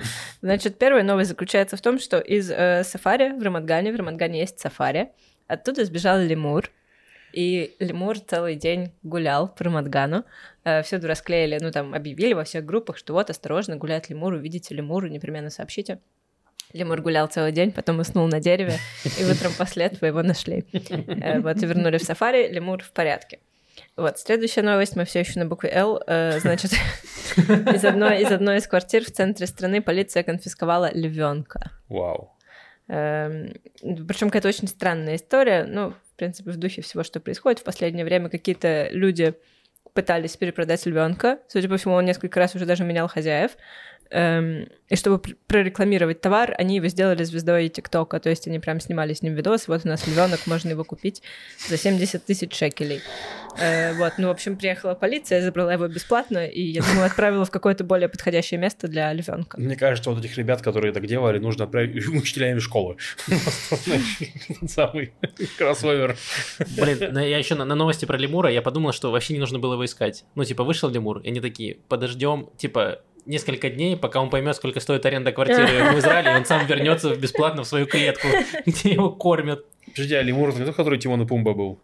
[0.42, 4.58] Значит, первая новость заключается в том, что из э, сафари в Рамадгане, в Рамадгане есть
[4.58, 5.10] сафари,
[5.46, 6.70] оттуда сбежал лемур.
[7.32, 10.24] и лемур целый день гулял по Рамадгану.
[10.64, 14.74] Э, Всюду расклеили, ну там объявили во всех группах, что вот, осторожно, гуляет лемур, увидите
[14.74, 16.00] лемуру, непременно сообщите.
[16.72, 18.78] Лемур гулял целый день, потом уснул на дереве,
[19.18, 20.64] и утром после этого его нашли.
[20.72, 23.38] Э, Вот, и вернули в сафари, лемур в порядке.
[23.96, 26.00] Вот, следующая новость, мы все еще на букве «Л».
[26.06, 26.72] Э, Значит,
[27.36, 31.70] из одной, из одной из квартир в центре страны полиция конфисковала львенка.
[31.88, 32.32] Вау.
[32.86, 35.64] Причем какая-то очень странная история.
[35.64, 37.60] Ну, в принципе, в духе всего, что происходит.
[37.60, 39.34] В последнее время какие-то люди
[39.94, 41.38] пытались перепродать львенка.
[41.48, 43.52] Судя по всему, он несколько раз уже даже менял хозяев.
[44.10, 48.20] Эм, и чтобы пр- прорекламировать товар, они его сделали звездой ТикТока.
[48.20, 49.66] То есть они прям снимали с ним видос.
[49.66, 51.22] Вот у нас львенок, можно его купить
[51.68, 53.00] за 70 тысяч шекелей.
[53.58, 57.50] Э, вот, ну, в общем, приехала полиция, забрала его бесплатно, и, я думаю, отправила в
[57.50, 59.58] какое-то более подходящее место для львенка.
[59.60, 62.96] Мне кажется, вот этих ребят, которые так делали, нужно отправить учителями школы.
[64.66, 65.12] Самый
[65.56, 66.16] кроссовер.
[66.76, 69.74] Блин, я еще на, на новости про лемура, я подумал, что вообще не нужно было
[69.74, 70.24] его искать.
[70.34, 74.80] Ну, типа, вышел лемур, и они такие, подождем, типа, несколько дней, пока он поймет, сколько
[74.80, 78.28] стоит аренда квартиры в Израиле, и он сам вернется бесплатно в свою клетку,
[78.66, 79.64] где его кормят.
[79.86, 81.78] Подожди, а лемур, это не тот, который Тимон и Пумба был?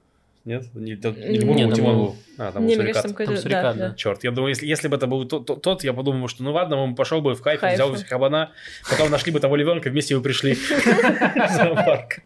[0.46, 0.64] Нет?
[0.74, 2.16] Не, не лемур, Нет, там Тимон был-.
[2.38, 3.02] А, там Не, там сурикат.
[3.08, 3.32] какой-то...
[3.32, 3.94] Там сурикат, да, да.
[3.94, 6.52] Черт, я думаю, если, если бы это был тот, тот- тот, я подумал, что ну
[6.52, 7.74] ладно, он пошел бы в кайф, Кайф.
[7.74, 8.50] взял бы кабана,
[8.88, 12.20] потом нашли бы того львенка, вместе бы пришли в зоопарк.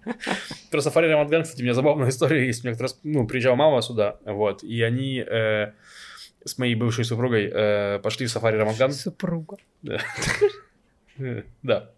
[0.71, 2.63] Про сафари Рамадган, кстати, у меня забавная история есть.
[2.65, 5.73] У меня как раз, ну, приезжала мама сюда, вот, и они э,
[6.45, 8.93] с моей бывшей супругой э, пошли в сафари Рамадган.
[8.93, 9.57] Супруга.
[9.83, 10.01] Да.
[11.63, 11.93] Да.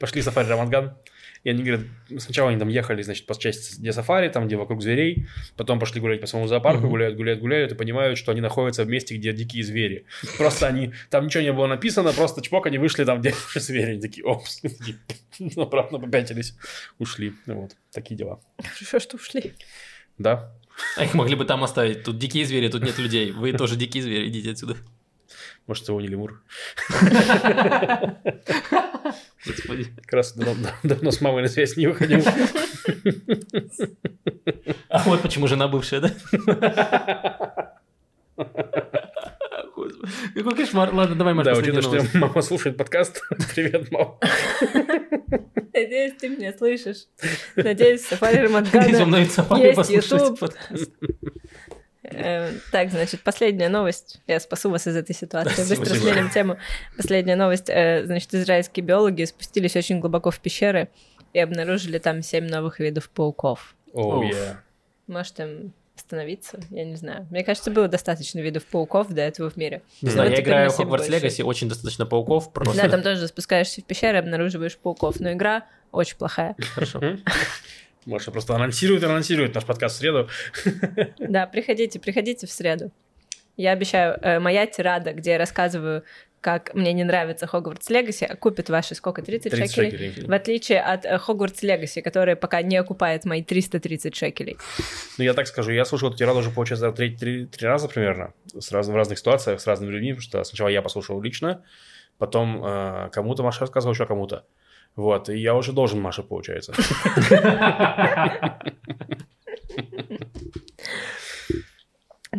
[0.00, 0.96] Пошли в сафари Рамадган.
[1.44, 1.86] И они говорят,
[2.18, 5.26] сначала они там ехали, значит, по части, где сафари, там, где вокруг зверей,
[5.56, 8.88] потом пошли гулять по своему зоопарку, гуляют, гуляют, гуляют, и понимают, что они находятся в
[8.88, 10.04] месте, где дикие звери.
[10.36, 14.00] Просто они, там ничего не было написано, просто чпок, они вышли там, где звери, они
[14.00, 14.98] такие, опс, такие,
[15.56, 16.54] обратно попятились,
[16.98, 17.34] ушли.
[17.46, 18.40] Вот, такие дела.
[18.58, 19.54] Хорошо, что ушли.
[20.18, 20.52] Да,
[20.96, 22.04] А их могли бы там оставить.
[22.04, 23.32] Тут дикие звери, тут нет людей.
[23.32, 24.76] Вы тоже дикие звери, идите отсюда.
[25.66, 26.42] может, его не лемур.
[29.46, 29.86] Господи.
[30.02, 32.22] Как раз давно, с мамой на связь не выходил.
[34.88, 36.12] А вот почему жена бывшая, да?
[39.88, 40.34] Господи.
[40.34, 40.94] Какой кошмар.
[40.94, 43.22] Ладно, давай, Маш, Да, учитывая, что мама слушает подкаст.
[43.54, 44.18] Привет, мама.
[45.72, 47.06] Надеюсь, ты меня слышишь.
[47.56, 50.38] Надеюсь, Сафари Рамадгана есть послушать YouTube.
[50.40, 50.90] подкаст.
[52.02, 54.20] Э, Так, значит, последняя новость.
[54.26, 55.68] Я спасу вас из этой ситуации.
[55.68, 56.58] Быстро сменим тему.
[56.96, 57.68] Последняя новость.
[57.68, 60.88] Э, Значит, израильские биологи спустились очень глубоко в пещеры
[61.32, 63.76] и обнаружили там семь новых видов пауков.
[63.92, 64.24] О, Уф.
[64.34, 64.56] yeah.
[65.06, 65.72] Может, им
[66.08, 66.58] остановиться?
[66.70, 67.26] Я не знаю.
[67.30, 69.82] Мне кажется, было достаточно видов пауков до этого в мире.
[70.00, 71.08] Не знаю, я играю в Hogwarts.
[71.08, 72.82] Legacy, очень достаточно пауков, просто.
[72.82, 75.20] Да, там тоже спускаешься в пещеры и обнаруживаешь пауков.
[75.20, 76.56] Но игра очень плохая.
[76.74, 77.00] Хорошо.
[78.06, 80.28] Маша просто анонсирует, анонсирует наш подкаст в среду.
[81.18, 82.90] Да, приходите, приходите в среду.
[83.58, 86.04] Я обещаю, э, моя тирада, где я рассказываю,
[86.40, 89.22] как мне не нравится Хогвартс Легаси, окупит ваши сколько?
[89.22, 89.90] 30, 30 шекелей?
[90.10, 90.28] шекелей.
[90.28, 94.56] В отличие от э, Хогвартс Легаси, которая пока не окупает мои 330 шекелей.
[95.18, 98.32] Ну, я так скажу, я слушал эту тираду уже, получается, три, три, три раза примерно,
[98.58, 101.64] с раз- в разных ситуациях, с разными людьми, потому что сначала я послушал лично,
[102.18, 104.44] потом э, кому-то Маша рассказывала, еще кому-то.
[104.96, 106.72] Вот, и я уже должен Маше, получается.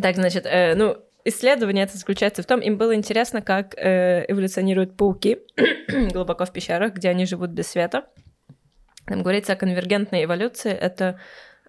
[0.00, 4.96] Так, значит, э, ну, исследование это заключается в том, им было интересно, как э, эволюционируют
[4.96, 5.38] пауки
[6.12, 8.06] глубоко в пещерах, где они живут без света.
[9.06, 10.70] Там говорится о конвергентной эволюции.
[10.70, 11.18] Это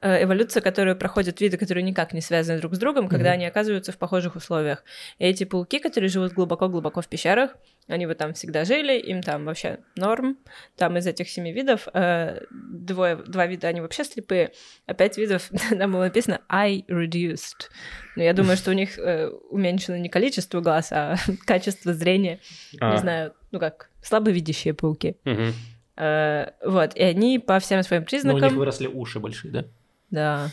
[0.01, 3.33] эволюция, которую проходят виды, которые никак не связаны друг с другом, когда Мгм.
[3.33, 4.83] они оказываются в похожих условиях.
[5.19, 7.55] И эти пауки, которые живут глубоко-глубоко в пещерах,
[7.87, 10.37] они вот там всегда жили, им там вообще норм.
[10.77, 14.51] Там из этих семи видов э, двое, два вида, они вообще слепые,
[14.87, 17.69] а пять видов, там было написано «eye reduced».
[18.15, 22.39] Но я думаю, что у них э, уменьшено не количество глаз, а качество зрения.
[22.79, 25.15] А, Не знаю, ну как, слабовидящие пауки.
[25.25, 25.53] мгм.
[25.97, 28.41] Э, вот, и они по всем своим Но у признакам...
[28.41, 29.65] них выросли уши большие, да?
[30.11, 30.49] Да,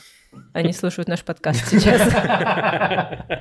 [0.53, 2.01] они слушают наш подкаст сейчас.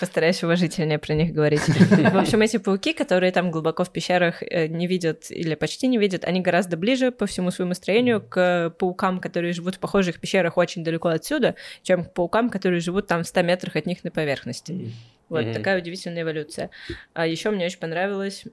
[0.00, 1.60] Постараюсь уважительнее про них говорить.
[1.68, 5.98] В общем, эти пауки, которые там глубоко в пещерах э, не видят или почти не
[5.98, 10.56] видят, они гораздо ближе по всему своему строению к паукам, которые живут в похожих пещерах
[10.56, 14.10] очень далеко отсюда, чем к паукам, которые живут там в 100 метрах от них на
[14.12, 14.92] поверхности.
[15.28, 15.54] Вот Мгм.
[15.54, 16.70] такая удивительная эволюция.
[17.12, 18.44] А еще мне очень понравилось.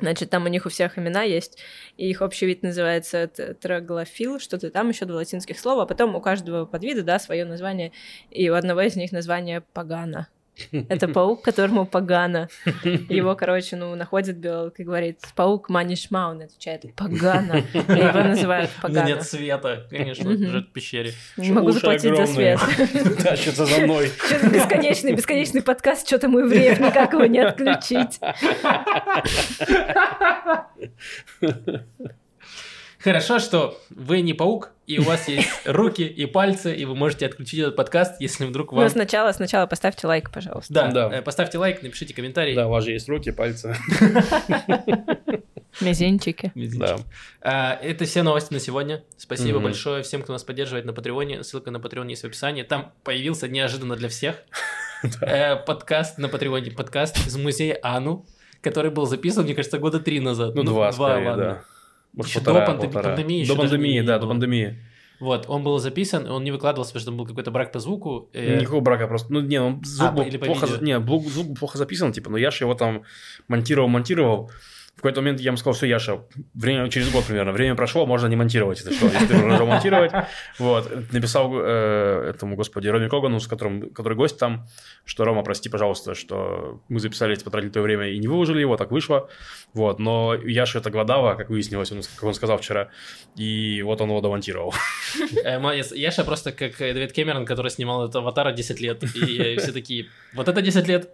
[0.00, 1.58] Значит, там у них у всех имена есть,
[1.96, 3.28] и их общий вид называется
[3.60, 7.92] троглофил, что-то там еще два латинских слова, а потом у каждого подвида, да, свое название,
[8.30, 10.28] и у одного из них название пагана.
[10.88, 12.48] Это паук, которому погано.
[12.84, 17.62] Его, короче, ну, находит биолог и говорит, паук Манишма, он отвечает, погано.
[17.74, 19.06] И его называют Да погано.
[19.06, 21.12] нет света, конечно, живет в пещере.
[21.36, 22.60] Не могу заплатить за свет.
[23.22, 24.10] Тащится за мной.
[24.26, 28.20] Что-то бесконечный, бесконечный подкаст, что-то у евреев, никак его не отключить.
[33.02, 37.24] Хорошо, что вы не паук, и у вас есть руки и пальцы, и вы можете
[37.26, 38.82] отключить этот подкаст, если вдруг вам...
[38.84, 40.72] Но сначала, сначала поставьте лайк, пожалуйста.
[40.74, 41.10] Да, Да.
[41.16, 42.54] э, поставьте лайк, напишите комментарий.
[42.54, 43.74] Да, у вас же есть руки, пальцы.
[45.80, 46.52] Мизинчики.
[46.54, 46.80] Мизинчик.
[46.80, 46.96] Да.
[47.40, 49.02] А, Это все новости на сегодня.
[49.16, 51.42] Спасибо большое всем, кто нас поддерживает на Патреоне.
[51.42, 52.64] Ссылка на Патреон есть в описании.
[52.64, 54.36] Там появился неожиданно для всех
[55.22, 56.72] э, подкаст на Патреоне.
[56.72, 58.26] Подкаст из музея Ану,
[58.60, 60.54] который был записан, мне кажется, года три назад.
[60.54, 61.44] Ну, два, скорее, ладно.
[61.44, 61.64] да.
[62.12, 63.16] Может, Еще до полтора, пандем- полтора.
[63.16, 64.76] пандемии До пандемии, да, до пандемии.
[65.20, 68.30] Вот, он был записан, он не выкладывался, потому что там был какой-то брак по звуку.
[68.32, 69.30] э, Никакого брака просто.
[69.32, 70.80] Ну, не, ну, звук А, был плохо, видео.
[70.82, 70.98] не,
[71.28, 73.02] звук, был плохо записан, типа, но Яша его там
[73.46, 74.50] монтировал, монтировал.
[74.96, 78.26] В какой-то момент я ему сказал, все, Яша, время, через год примерно, время прошло, можно
[78.26, 80.12] не монтировать это, что, если ты уже монтировать.
[80.58, 84.66] Вот, написал э, этому, господи, Роме Когану, с которым, который гость там,
[85.06, 88.90] что, Рома, прости, пожалуйста, что мы записали, потратили твое время и не выложили его, так
[88.90, 89.30] вышло.
[89.72, 92.90] Вот, но Яша это Гладава, как выяснилось, он, как он сказал вчера,
[93.36, 94.74] и вот он его домонтировал.
[95.44, 95.92] э, молодец.
[95.92, 99.02] Яша просто как э, Дэвид Кэмерон, который снимал этот аватара 10 лет.
[99.16, 101.10] И э, все такие, вот это 10 лет.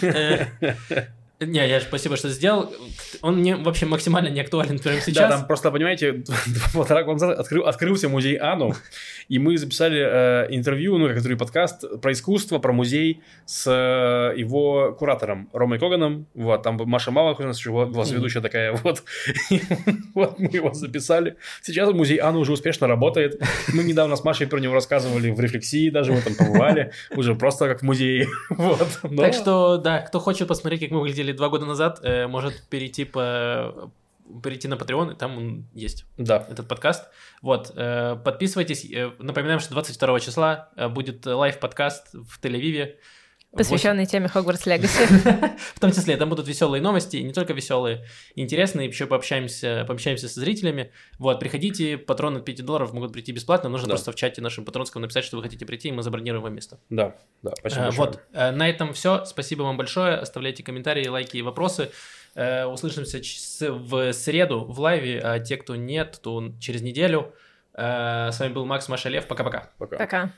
[1.38, 2.72] Не, я спасибо, что сделал.
[3.20, 5.30] Он мне вообще максимально не актуален прямо Да, сейчас.
[5.34, 6.24] там просто, понимаете,
[6.74, 8.72] полтора года назад открыл- открылся музей Ану,
[9.28, 14.94] и мы записали э, интервью, ну, который подкаст про искусство, про музей с э, его
[14.98, 16.26] куратором Ромой Коганом.
[16.34, 19.02] Вот, там Маша Малых у нас еще была ведущая такая, вот.
[19.50, 19.60] И
[20.14, 21.36] вот мы его записали.
[21.60, 23.42] Сейчас музей Ану уже успешно работает.
[23.74, 27.68] Мы недавно с Машей про него рассказывали в рефлексии, даже мы там побывали, уже просто
[27.68, 28.26] как в музее.
[28.48, 28.88] Вот.
[29.02, 32.68] Но- Так что, да, кто хочет посмотреть, как мы выглядели два года назад, э, может
[32.68, 33.90] перейти по
[34.42, 36.44] перейти на Patreon, и там он есть, Да.
[36.50, 37.08] этот подкаст.
[37.42, 38.84] Вот, э, подписывайтесь.
[38.90, 42.96] Э, Напоминаем, что 22 числа э, будет лайв-подкаст в Тель-Авиве.
[43.56, 45.04] Посвященный теме Хогвартс Легаси.
[45.74, 48.04] В том числе, там будут веселые новости, и не только веселые,
[48.34, 50.92] интересные, еще пообщаемся, пообщаемся со зрителями.
[51.18, 53.94] Вот, приходите, патроны от 5 долларов могут прийти бесплатно, нужно Да.
[53.94, 56.78] просто в чате нашем патронском написать, что вы хотите прийти, и мы забронируем вам место.
[56.90, 58.08] Да, да, спасибо большое.
[58.08, 59.24] Вот, э, на этом все.
[59.24, 60.16] Спасибо вам большое.
[60.16, 61.90] Оставляйте комментарии, лайки и вопросы.
[62.34, 63.18] Э, Услышимся
[63.70, 67.32] в среду в лайве, а те, кто нет, то через неделю.
[67.74, 69.26] С вами был Макс Маша Лев.
[69.26, 69.70] Пока-пока.
[69.78, 69.98] Пока.
[69.98, 70.32] Пока.